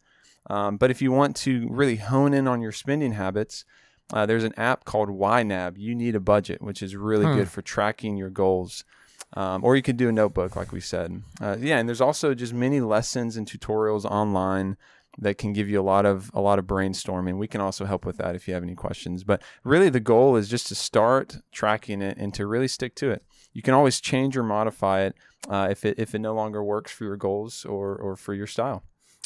um, 0.49 0.77
but 0.77 0.89
if 0.89 1.01
you 1.01 1.11
want 1.11 1.35
to 1.35 1.67
really 1.69 1.97
hone 1.97 2.33
in 2.33 2.47
on 2.47 2.61
your 2.61 2.71
spending 2.71 3.11
habits 3.11 3.65
uh, 4.13 4.25
there's 4.25 4.43
an 4.43 4.53
app 4.57 4.85
called 4.85 5.09
YNAB. 5.09 5.77
You 5.77 5.95
need 5.95 6.13
a 6.13 6.19
budget, 6.19 6.61
which 6.61 6.83
is 6.83 6.95
really 6.95 7.25
hmm. 7.25 7.35
good 7.35 7.49
for 7.49 7.61
tracking 7.61 8.17
your 8.17 8.29
goals. 8.29 8.83
Um, 9.35 9.63
or 9.63 9.75
you 9.75 9.81
could 9.81 9.97
do 9.97 10.09
a 10.09 10.11
notebook, 10.11 10.55
like 10.55 10.71
we 10.71 10.79
said. 10.79 11.23
Uh, 11.41 11.57
yeah, 11.59 11.79
and 11.79 11.89
there's 11.89 12.01
also 12.01 12.35
just 12.35 12.53
many 12.53 12.81
lessons 12.81 13.35
and 13.35 13.47
tutorials 13.47 14.05
online 14.05 14.77
that 15.17 15.37
can 15.37 15.53
give 15.53 15.69
you 15.69 15.79
a 15.79 15.83
lot 15.83 16.05
of 16.05 16.31
a 16.33 16.41
lot 16.41 16.59
of 16.59 16.65
brainstorming. 16.65 17.37
We 17.37 17.47
can 17.47 17.61
also 17.61 17.85
help 17.85 18.05
with 18.05 18.17
that 18.17 18.35
if 18.35 18.47
you 18.47 18.53
have 18.53 18.63
any 18.63 18.75
questions. 18.75 19.23
But 19.23 19.41
really, 19.63 19.89
the 19.89 19.99
goal 19.99 20.35
is 20.35 20.49
just 20.49 20.67
to 20.67 20.75
start 20.75 21.37
tracking 21.51 22.01
it 22.01 22.17
and 22.17 22.33
to 22.33 22.47
really 22.47 22.67
stick 22.67 22.95
to 22.95 23.11
it. 23.11 23.23
You 23.53 23.61
can 23.61 23.73
always 23.73 24.01
change 24.01 24.35
or 24.35 24.43
modify 24.43 25.01
it 25.01 25.15
uh, 25.49 25.67
if 25.69 25.85
it 25.85 25.99
if 25.99 26.15
it 26.15 26.19
no 26.19 26.33
longer 26.33 26.63
works 26.63 26.91
for 26.91 27.03
your 27.03 27.17
goals 27.17 27.65
or 27.65 27.95
or 27.95 28.15
for 28.15 28.33
your 28.33 28.47
style. 28.47 28.83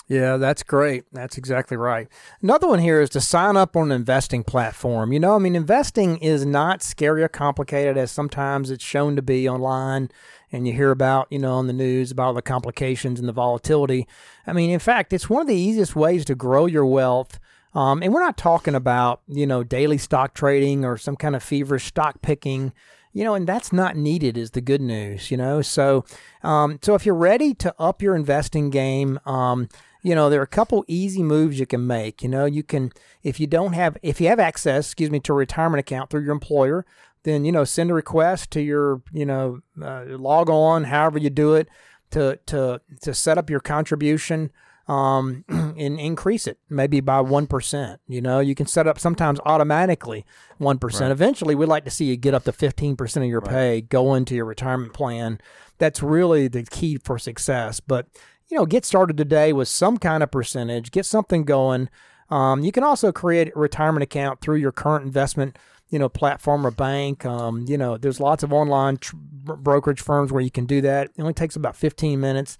Yeah, 0.07 0.37
that's 0.37 0.63
great. 0.63 1.03
That's 1.11 1.37
exactly 1.37 1.75
right. 1.75 2.07
Another 2.41 2.67
one 2.67 2.79
here 2.79 3.01
is 3.01 3.09
to 3.09 3.21
sign 3.21 3.57
up 3.57 3.75
on 3.75 3.91
an 3.91 3.95
investing 3.95 4.41
platform. 4.41 5.11
You 5.11 5.19
know, 5.19 5.35
I 5.35 5.39
mean, 5.39 5.55
investing 5.55 6.17
is 6.17 6.45
not 6.45 6.81
scary 6.81 7.23
or 7.23 7.27
complicated 7.27 7.97
as 7.97 8.09
sometimes 8.09 8.71
it's 8.71 8.83
shown 8.83 9.17
to 9.17 9.21
be 9.21 9.49
online 9.49 10.09
and 10.49 10.65
you 10.65 10.71
hear 10.71 10.91
about, 10.91 11.27
you 11.29 11.39
know, 11.39 11.55
on 11.55 11.67
the 11.67 11.73
news 11.73 12.11
about 12.11 12.27
all 12.27 12.33
the 12.33 12.41
complications 12.41 13.19
and 13.19 13.27
the 13.27 13.33
volatility. 13.33 14.07
I 14.45 14.53
mean, 14.53 14.69
in 14.69 14.79
fact, 14.79 15.11
it's 15.11 15.29
one 15.29 15.41
of 15.41 15.47
the 15.47 15.55
easiest 15.55 15.93
ways 15.93 16.23
to 16.25 16.35
grow 16.35 16.67
your 16.67 16.85
wealth. 16.85 17.37
Um, 17.75 18.01
and 18.01 18.13
we're 18.13 18.23
not 18.23 18.37
talking 18.37 18.75
about, 18.75 19.21
you 19.27 19.45
know, 19.45 19.61
daily 19.61 19.97
stock 19.97 20.33
trading 20.33 20.85
or 20.85 20.97
some 20.97 21.17
kind 21.17 21.35
of 21.35 21.43
feverish 21.43 21.85
stock 21.85 22.21
picking 22.21 22.71
you 23.13 23.23
know, 23.23 23.33
and 23.33 23.47
that's 23.47 23.73
not 23.73 23.95
needed 23.95 24.37
is 24.37 24.51
the 24.51 24.61
good 24.61 24.79
news, 24.79 25.31
you 25.31 25.37
know. 25.37 25.59
So, 25.63 26.05
um, 26.43 26.77
so 26.83 26.93
if 26.93 27.03
you're 27.03 27.15
ready 27.15 27.55
to 27.55 27.73
up 27.79 27.99
your 28.03 28.15
investing 28.15 28.69
game, 28.69 29.19
um, 29.25 29.69
you 30.01 30.15
know, 30.15 30.29
there 30.29 30.39
are 30.39 30.43
a 30.43 30.47
couple 30.47 30.85
easy 30.87 31.23
moves 31.23 31.59
you 31.59 31.65
can 31.65 31.85
make. 31.85 32.21
You 32.21 32.29
know, 32.29 32.45
you 32.45 32.63
can 32.63 32.91
if 33.23 33.39
you 33.39 33.47
don't 33.47 33.73
have 33.73 33.97
if 34.01 34.21
you 34.21 34.27
have 34.27 34.39
access, 34.39 34.87
excuse 34.87 35.11
me, 35.11 35.19
to 35.21 35.33
a 35.33 35.35
retirement 35.35 35.79
account 35.79 36.09
through 36.09 36.23
your 36.23 36.31
employer, 36.33 36.85
then 37.23 37.45
you 37.45 37.51
know 37.51 37.63
send 37.63 37.91
a 37.91 37.93
request 37.93 38.51
to 38.51 38.61
your 38.61 39.01
you 39.11 39.25
know 39.25 39.61
uh, 39.81 40.05
log 40.07 40.49
on, 40.49 40.85
however 40.85 41.17
you 41.19 41.29
do 41.29 41.55
it, 41.55 41.67
to 42.11 42.39
to 42.47 42.81
to 43.01 43.13
set 43.13 43.37
up 43.37 43.49
your 43.49 43.59
contribution 43.59 44.51
um, 44.87 45.43
and 45.49 45.99
increase 45.99 46.47
it 46.47 46.57
maybe 46.69 46.99
by 47.01 47.21
1%. 47.21 47.97
You 48.07 48.21
know, 48.21 48.39
you 48.39 48.55
can 48.55 48.65
set 48.65 48.87
up 48.87 48.99
sometimes 48.99 49.39
automatically 49.45 50.25
1%. 50.59 51.01
Right. 51.01 51.11
Eventually, 51.11 51.55
we'd 51.55 51.67
like 51.67 51.85
to 51.85 51.91
see 51.91 52.05
you 52.05 52.17
get 52.17 52.33
up 52.33 52.45
to 52.45 52.51
15% 52.51 53.17
of 53.17 53.25
your 53.25 53.41
right. 53.41 53.49
pay 53.49 53.81
go 53.81 54.13
into 54.13 54.35
your 54.35 54.45
retirement 54.45 54.93
plan. 54.93 55.39
That's 55.77 56.01
really 56.01 56.47
the 56.47 56.63
key 56.63 56.97
for 56.97 57.19
success. 57.19 57.79
But 57.79 58.07
you 58.49 58.57
know, 58.57 58.65
get 58.65 58.85
started 58.85 59.17
today 59.17 59.53
with 59.53 59.67
some 59.67 59.97
kind 59.97 60.23
of 60.23 60.31
percentage, 60.31 60.91
get 60.91 61.05
something 61.05 61.43
going. 61.43 61.89
Um, 62.29 62.63
you 62.63 62.71
can 62.71 62.83
also 62.83 63.11
create 63.11 63.51
a 63.55 63.59
retirement 63.59 64.03
account 64.03 64.41
through 64.41 64.57
your 64.57 64.71
current 64.71 65.05
investment, 65.05 65.57
you 65.89 65.99
know, 65.99 66.09
platform 66.09 66.65
or 66.65 66.71
bank. 66.71 67.25
Um, 67.25 67.65
you 67.67 67.77
know, 67.77 67.97
there's 67.97 68.19
lots 68.19 68.43
of 68.43 68.53
online 68.53 68.97
tr- 68.97 69.15
brokerage 69.15 70.01
firms 70.01 70.31
where 70.31 70.41
you 70.41 70.51
can 70.51 70.65
do 70.65 70.81
that. 70.81 71.11
It 71.15 71.21
only 71.21 71.33
takes 71.33 71.55
about 71.55 71.75
15 71.75 72.19
minutes. 72.19 72.57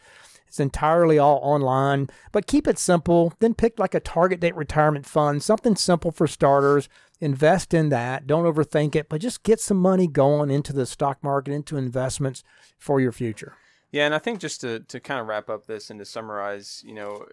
It's 0.47 0.60
entirely 0.62 1.19
all 1.19 1.39
online, 1.43 2.10
but 2.32 2.47
keep 2.47 2.67
it 2.67 2.80
simple. 2.80 3.34
Then 3.39 3.54
pick 3.54 3.78
like 3.80 3.93
a 3.93 4.00
target 4.00 4.39
date 4.39 4.56
retirement 4.56 5.06
fund, 5.06 5.43
something 5.43 5.76
simple 5.76 6.12
for 6.12 6.26
starters. 6.26 6.88
Invest 7.19 7.73
in 7.73 7.89
that. 7.89 8.28
Don't 8.28 8.45
overthink 8.45 8.95
it, 8.95 9.10
but 9.10 9.21
just 9.21 9.43
get 9.43 9.60
some 9.60 9.78
money 9.78 10.08
going 10.08 10.50
into 10.50 10.71
the 10.71 10.86
stock 10.86 11.21
market, 11.21 11.52
into 11.52 11.76
investments 11.76 12.43
for 12.78 13.02
your 13.02 13.12
future. 13.12 13.56
Yeah, 13.97 14.05
and 14.05 14.13
I 14.13 14.19
think 14.19 14.39
just 14.39 14.62
to, 14.62 14.81
to 14.81 14.99
kind 14.99 15.19
of 15.19 15.25
wrap 15.25 15.49
up 15.49 15.65
this 15.65 15.89
and 15.89 15.99
to 15.99 16.05
summarize, 16.05 16.83
you 16.86 16.93
know, 16.93 17.25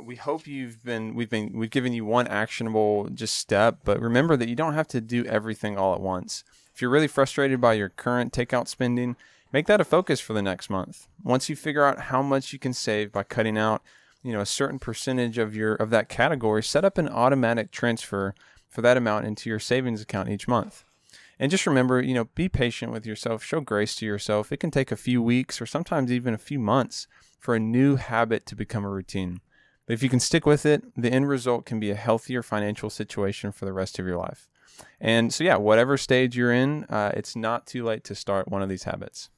we 0.00 0.16
hope 0.16 0.48
you've 0.48 0.82
been 0.82 1.14
we've 1.14 1.30
been 1.30 1.52
we've 1.52 1.70
given 1.70 1.92
you 1.92 2.04
one 2.04 2.26
actionable 2.26 3.08
just 3.10 3.36
step, 3.36 3.78
but 3.84 4.00
remember 4.00 4.36
that 4.36 4.48
you 4.48 4.56
don't 4.56 4.74
have 4.74 4.88
to 4.88 5.00
do 5.00 5.24
everything 5.26 5.78
all 5.78 5.94
at 5.94 6.00
once. 6.00 6.42
If 6.74 6.82
you're 6.82 6.90
really 6.90 7.06
frustrated 7.06 7.60
by 7.60 7.74
your 7.74 7.90
current 7.90 8.32
takeout 8.32 8.66
spending, 8.66 9.14
make 9.52 9.68
that 9.68 9.80
a 9.80 9.84
focus 9.84 10.18
for 10.18 10.32
the 10.32 10.42
next 10.42 10.68
month. 10.68 11.06
Once 11.22 11.48
you 11.48 11.54
figure 11.54 11.84
out 11.84 12.00
how 12.00 12.20
much 12.20 12.52
you 12.52 12.58
can 12.58 12.72
save 12.72 13.12
by 13.12 13.22
cutting 13.22 13.56
out, 13.56 13.80
you 14.24 14.32
know, 14.32 14.40
a 14.40 14.46
certain 14.46 14.80
percentage 14.80 15.38
of 15.38 15.54
your 15.54 15.76
of 15.76 15.90
that 15.90 16.08
category, 16.08 16.64
set 16.64 16.84
up 16.84 16.98
an 16.98 17.08
automatic 17.08 17.70
transfer 17.70 18.34
for 18.68 18.82
that 18.82 18.96
amount 18.96 19.24
into 19.24 19.48
your 19.48 19.60
savings 19.60 20.02
account 20.02 20.30
each 20.30 20.48
month. 20.48 20.82
And 21.38 21.50
just 21.50 21.66
remember, 21.66 22.00
you 22.00 22.14
know, 22.14 22.24
be 22.34 22.48
patient 22.48 22.92
with 22.92 23.06
yourself, 23.06 23.44
show 23.44 23.60
grace 23.60 23.94
to 23.96 24.06
yourself. 24.06 24.50
It 24.50 24.58
can 24.58 24.70
take 24.70 24.90
a 24.90 24.96
few 24.96 25.22
weeks 25.22 25.60
or 25.60 25.66
sometimes 25.66 26.10
even 26.10 26.34
a 26.34 26.38
few 26.38 26.58
months 26.58 27.06
for 27.38 27.54
a 27.54 27.60
new 27.60 27.96
habit 27.96 28.44
to 28.46 28.56
become 28.56 28.84
a 28.84 28.90
routine. 28.90 29.40
But 29.86 29.94
if 29.94 30.02
you 30.02 30.08
can 30.08 30.20
stick 30.20 30.44
with 30.44 30.66
it, 30.66 30.82
the 30.96 31.10
end 31.10 31.28
result 31.28 31.64
can 31.64 31.80
be 31.80 31.90
a 31.90 31.94
healthier 31.94 32.42
financial 32.42 32.90
situation 32.90 33.52
for 33.52 33.64
the 33.64 33.72
rest 33.72 33.98
of 33.98 34.06
your 34.06 34.18
life. 34.18 34.48
And 35.00 35.32
so, 35.32 35.44
yeah, 35.44 35.56
whatever 35.56 35.96
stage 35.96 36.36
you're 36.36 36.52
in, 36.52 36.84
uh, 36.84 37.12
it's 37.14 37.34
not 37.34 37.66
too 37.66 37.84
late 37.84 38.04
to 38.04 38.14
start 38.14 38.48
one 38.48 38.62
of 38.62 38.68
these 38.68 38.84
habits. 38.84 39.30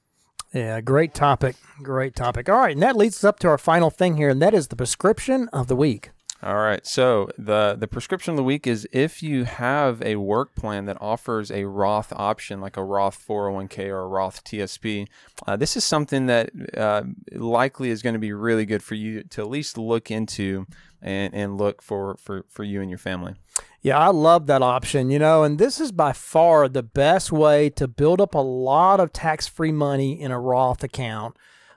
Yeah, 0.53 0.81
great 0.81 1.15
topic. 1.15 1.55
Great 1.83 2.17
topic. 2.17 2.49
All 2.49 2.59
right, 2.59 2.73
and 2.73 2.83
that 2.83 2.97
leads 2.97 3.19
us 3.19 3.25
up 3.25 3.39
to 3.41 3.49
our 3.49 3.59
final 3.59 3.91
thing 3.91 4.17
here, 4.17 4.31
and 4.31 4.43
that 4.43 4.55
is 4.55 4.69
the 4.69 4.77
prescription 4.77 5.49
of 5.53 5.69
the 5.69 5.77
week. 5.77 6.11
All 6.43 6.57
right. 6.57 6.87
So 6.87 7.29
the 7.37 7.77
the 7.79 7.87
prescription 7.87 8.33
of 8.33 8.37
the 8.39 8.45
week 8.45 8.67
is 8.67 8.89
if 8.93 9.23
you 9.23 9.45
have 9.45 10.01
a 10.03 10.17
work 10.17 10.55
plan 10.55 10.87
that 10.87 10.97
offers 10.99 11.51
a 11.51 11.65
Roth 11.65 12.15
option, 12.17 12.63
like 12.63 12.79
a 12.79 12.85
Roth 12.85 13.23
401k 13.27 13.89
or 13.89 14.01
a 14.01 14.07
Roth 14.07 14.43
TSP, 14.45 15.07
uh, 15.47 15.57
this 15.57 15.77
is 15.77 15.85
something 15.85 16.27
that 16.27 16.51
uh, 16.75 17.03
likely 17.33 17.91
is 17.91 18.01
going 18.01 18.15
to 18.15 18.19
be 18.19 18.33
really 18.33 18.65
good 18.65 18.83
for 18.83 18.95
you 18.95 19.23
to 19.25 19.43
at 19.43 19.51
least 19.51 19.77
look 19.77 20.11
into 20.11 20.67
and, 21.03 21.35
and 21.35 21.59
look 21.59 21.83
for, 21.83 22.17
for, 22.17 22.45
for 22.49 22.65
you 22.65 22.81
and 22.81 22.91
your 22.91 22.99
family. 22.99 23.35
Yeah, 23.83 23.99
I 23.99 24.09
love 24.09 24.47
that 24.47 24.63
option, 24.63 25.11
you 25.11 25.19
know, 25.19 25.43
and 25.43 25.59
this 25.59 25.81
is 25.81 25.93
by 25.93 26.13
far 26.13 26.69
the 26.69 26.83
best 26.83 27.33
way 27.33 27.71
to 27.71 27.89
build 27.89 28.21
up 28.21 28.35
a 28.35 28.39
lot 28.39 29.01
of 29.01 29.13
tax 29.13 29.47
free 29.47 29.73
money 29.73 30.21
in 30.21 30.31
a 30.31 30.41
Roth 30.41 30.83
account. 30.83 31.37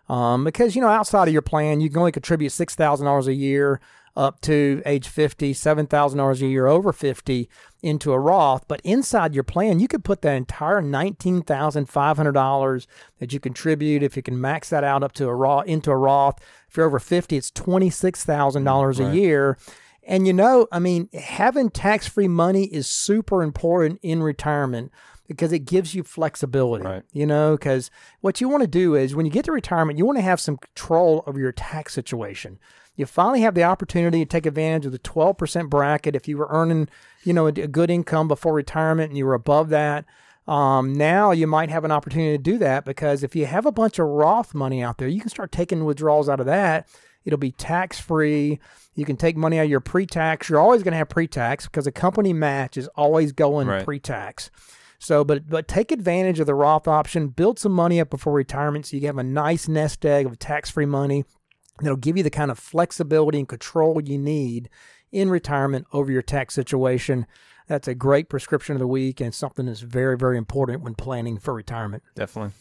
Um, 0.09 0.43
because, 0.43 0.75
you 0.75 0.81
know, 0.81 0.89
outside 0.89 1.29
of 1.29 1.33
your 1.33 1.41
plan, 1.41 1.79
you 1.79 1.89
can 1.89 1.99
only 1.99 2.11
contribute 2.11 2.51
$6,000 2.51 3.27
a 3.27 3.33
year 3.33 3.79
up 4.15 4.41
to 4.41 4.83
age 4.85 5.07
50, 5.07 5.53
$7,000 5.53 6.41
a 6.41 6.47
year 6.47 6.67
over 6.67 6.93
50 6.93 7.49
into 7.81 8.13
a 8.13 8.19
Roth. 8.19 8.67
But 8.67 8.81
inside 8.83 9.33
your 9.33 9.43
plan, 9.43 9.79
you 9.79 9.87
could 9.87 10.03
put 10.03 10.21
that 10.21 10.35
entire 10.35 10.79
$19,500 10.81 12.87
that 13.19 13.33
you 13.33 13.39
contribute 13.39 14.03
if 14.03 14.15
you 14.15 14.21
can 14.21 14.39
max 14.39 14.69
that 14.69 14.83
out 14.83 15.01
up 15.03 15.13
to 15.13 15.27
a 15.27 15.35
Roth 15.35 15.65
into 15.67 15.89
a 15.91 15.97
Roth. 15.97 16.39
If 16.69 16.77
you're 16.77 16.85
over 16.85 16.99
50, 16.99 17.37
it's 17.37 17.49
$26,000 17.51 18.63
mm, 18.63 19.11
a 19.11 19.15
year. 19.15 19.57
And 20.05 20.27
you 20.27 20.33
know, 20.33 20.67
I 20.71 20.79
mean, 20.79 21.09
having 21.13 21.69
tax 21.69 22.07
free 22.07 22.27
money 22.27 22.65
is 22.65 22.87
super 22.87 23.41
important 23.41 23.99
in 24.03 24.21
retirement 24.21 24.91
because 25.27 25.53
it 25.53 25.59
gives 25.59 25.95
you 25.95 26.03
flexibility. 26.03 26.85
Right. 26.85 27.03
You 27.13 27.25
know, 27.25 27.55
because 27.55 27.89
what 28.21 28.41
you 28.41 28.49
want 28.49 28.61
to 28.61 28.67
do 28.67 28.95
is 28.95 29.15
when 29.15 29.25
you 29.25 29.31
get 29.31 29.45
to 29.45 29.51
retirement, 29.51 29.97
you 29.97 30.05
want 30.05 30.17
to 30.17 30.23
have 30.23 30.41
some 30.41 30.57
control 30.57 31.23
of 31.25 31.37
your 31.37 31.51
tax 31.51 31.93
situation. 31.93 32.59
You 32.95 33.05
finally 33.05 33.41
have 33.41 33.55
the 33.55 33.63
opportunity 33.63 34.19
to 34.23 34.29
take 34.29 34.45
advantage 34.45 34.85
of 34.85 34.91
the 34.91 34.99
12% 34.99 35.69
bracket 35.69 36.15
if 36.15 36.27
you 36.27 36.37
were 36.37 36.47
earning, 36.49 36.89
you 37.23 37.33
know, 37.33 37.47
a, 37.47 37.49
a 37.49 37.67
good 37.67 37.89
income 37.89 38.27
before 38.27 38.53
retirement 38.53 39.09
and 39.09 39.17
you 39.17 39.25
were 39.25 39.33
above 39.33 39.69
that. 39.69 40.05
Um, 40.47 40.93
now 40.93 41.31
you 41.31 41.47
might 41.47 41.69
have 41.69 41.85
an 41.85 41.91
opportunity 41.91 42.37
to 42.37 42.43
do 42.43 42.57
that 42.59 42.85
because 42.85 43.23
if 43.23 43.35
you 43.35 43.45
have 43.45 43.65
a 43.65 43.71
bunch 43.71 43.97
of 43.97 44.07
Roth 44.07 44.53
money 44.53 44.83
out 44.83 44.97
there, 44.97 45.07
you 45.07 45.21
can 45.21 45.29
start 45.29 45.51
taking 45.51 45.85
withdrawals 45.85 46.27
out 46.29 46.39
of 46.39 46.45
that. 46.45 46.87
It'll 47.25 47.39
be 47.39 47.51
tax 47.51 47.99
free. 47.99 48.59
You 48.95 49.05
can 49.05 49.15
take 49.15 49.37
money 49.37 49.57
out 49.57 49.63
of 49.63 49.69
your 49.69 49.79
pre 49.79 50.05
tax. 50.05 50.49
You're 50.49 50.59
always 50.59 50.83
going 50.83 50.91
to 50.91 50.97
have 50.97 51.07
pre 51.09 51.27
tax 51.27 51.65
because 51.65 51.87
a 51.87 51.91
company 51.91 52.33
match 52.33 52.75
is 52.77 52.89
always 52.89 53.31
going 53.31 53.67
Right. 53.67 53.85
pre 53.85 53.99
tax. 53.99 54.51
So, 54.99 55.23
but 55.23 55.49
but 55.49 55.67
take 55.67 55.91
advantage 55.91 56.39
of 56.41 56.45
the 56.45 56.55
Roth 56.55 56.87
option. 56.87 57.29
Build 57.29 57.57
some 57.59 57.71
money 57.71 57.99
up 58.01 58.09
before 58.09 58.33
retirement, 58.33 58.85
so 58.85 58.97
you 58.97 59.07
have 59.07 59.17
a 59.17 59.23
nice 59.23 59.67
nest 59.69 60.05
egg 60.05 60.25
of 60.25 60.37
tax-free 60.39 60.85
money 60.85 61.23
that'll 61.79 61.97
give 61.97 62.17
you 62.17 62.23
the 62.23 62.29
kind 62.29 62.51
of 62.51 62.59
flexibility 62.59 63.39
and 63.39 63.47
control 63.47 64.01
you 64.01 64.17
need 64.17 64.69
in 65.11 65.29
retirement 65.29 65.85
over 65.93 66.11
your 66.11 66.21
tax 66.21 66.53
situation. 66.53 67.25
That's 67.67 67.87
a 67.87 67.95
great 67.95 68.29
prescription 68.29 68.75
of 68.75 68.79
the 68.79 68.87
week 68.87 69.21
and 69.21 69.33
something 69.33 69.65
that's 69.65 69.81
very 69.81 70.17
very 70.17 70.37
important 70.37 70.83
when 70.83 70.95
planning 70.95 71.37
for 71.37 71.53
retirement. 71.53 72.03
Definitely. 72.15 72.53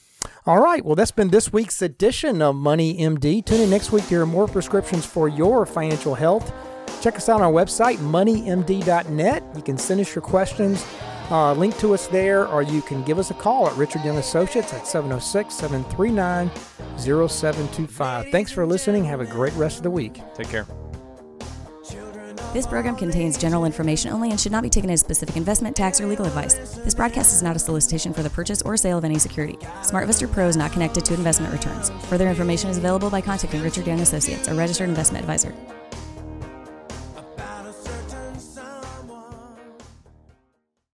All 0.46 0.60
right, 0.60 0.84
well, 0.84 0.94
that's 0.94 1.10
been 1.10 1.30
this 1.30 1.52
week's 1.52 1.82
edition 1.82 2.42
of 2.42 2.54
Money 2.54 2.98
MD. 2.98 3.44
Tune 3.44 3.60
in 3.60 3.70
next 3.70 3.90
week 3.90 4.04
to 4.04 4.08
hear 4.08 4.26
more 4.26 4.46
prescriptions 4.46 5.04
for 5.04 5.28
your 5.28 5.66
financial 5.66 6.14
health. 6.14 6.52
Check 7.00 7.16
us 7.16 7.28
out 7.28 7.40
on 7.40 7.42
our 7.42 7.52
website, 7.52 7.96
moneymd.net. 7.98 9.42
You 9.56 9.62
can 9.62 9.76
send 9.76 10.00
us 10.00 10.14
your 10.14 10.22
questions, 10.22 10.84
uh, 11.32 11.54
link 11.54 11.76
to 11.78 11.94
us 11.94 12.06
there, 12.06 12.46
or 12.46 12.62
you 12.62 12.82
can 12.82 13.02
give 13.02 13.18
us 13.18 13.30
a 13.30 13.34
call 13.34 13.66
at 13.66 13.76
Richard 13.76 14.04
Young 14.04 14.18
Associates 14.18 14.72
at 14.74 14.86
706 14.86 15.54
739 15.54 16.50
0725. 16.98 18.28
Thanks 18.30 18.52
for 18.52 18.66
listening. 18.66 19.04
Have 19.04 19.20
a 19.20 19.26
great 19.26 19.54
rest 19.54 19.78
of 19.78 19.82
the 19.82 19.90
week. 19.90 20.20
Take 20.34 20.48
care. 20.48 20.66
This 22.52 22.66
program 22.66 22.96
contains 22.96 23.38
general 23.38 23.64
information 23.64 24.12
only 24.12 24.30
and 24.30 24.38
should 24.38 24.52
not 24.52 24.62
be 24.62 24.68
taken 24.68 24.90
as 24.90 25.00
specific 25.00 25.38
investment, 25.38 25.74
tax, 25.74 26.02
or 26.02 26.06
legal 26.06 26.26
advice. 26.26 26.54
This 26.76 26.94
broadcast 26.94 27.32
is 27.32 27.42
not 27.42 27.56
a 27.56 27.58
solicitation 27.58 28.12
for 28.12 28.22
the 28.22 28.28
purchase 28.28 28.60
or 28.60 28.76
sale 28.76 28.98
of 28.98 29.06
any 29.06 29.18
security. 29.18 29.56
SmartVestor 29.80 30.30
Pro 30.30 30.48
is 30.48 30.56
not 30.56 30.70
connected 30.70 31.02
to 31.06 31.14
investment 31.14 31.50
returns. 31.50 31.88
Further 32.10 32.28
information 32.28 32.68
is 32.68 32.76
available 32.76 33.08
by 33.08 33.22
contacting 33.22 33.62
Richard 33.62 33.86
Young 33.86 34.00
Associates, 34.00 34.48
a 34.48 34.54
registered 34.54 34.90
investment 34.90 35.22
advisor. 35.22 35.54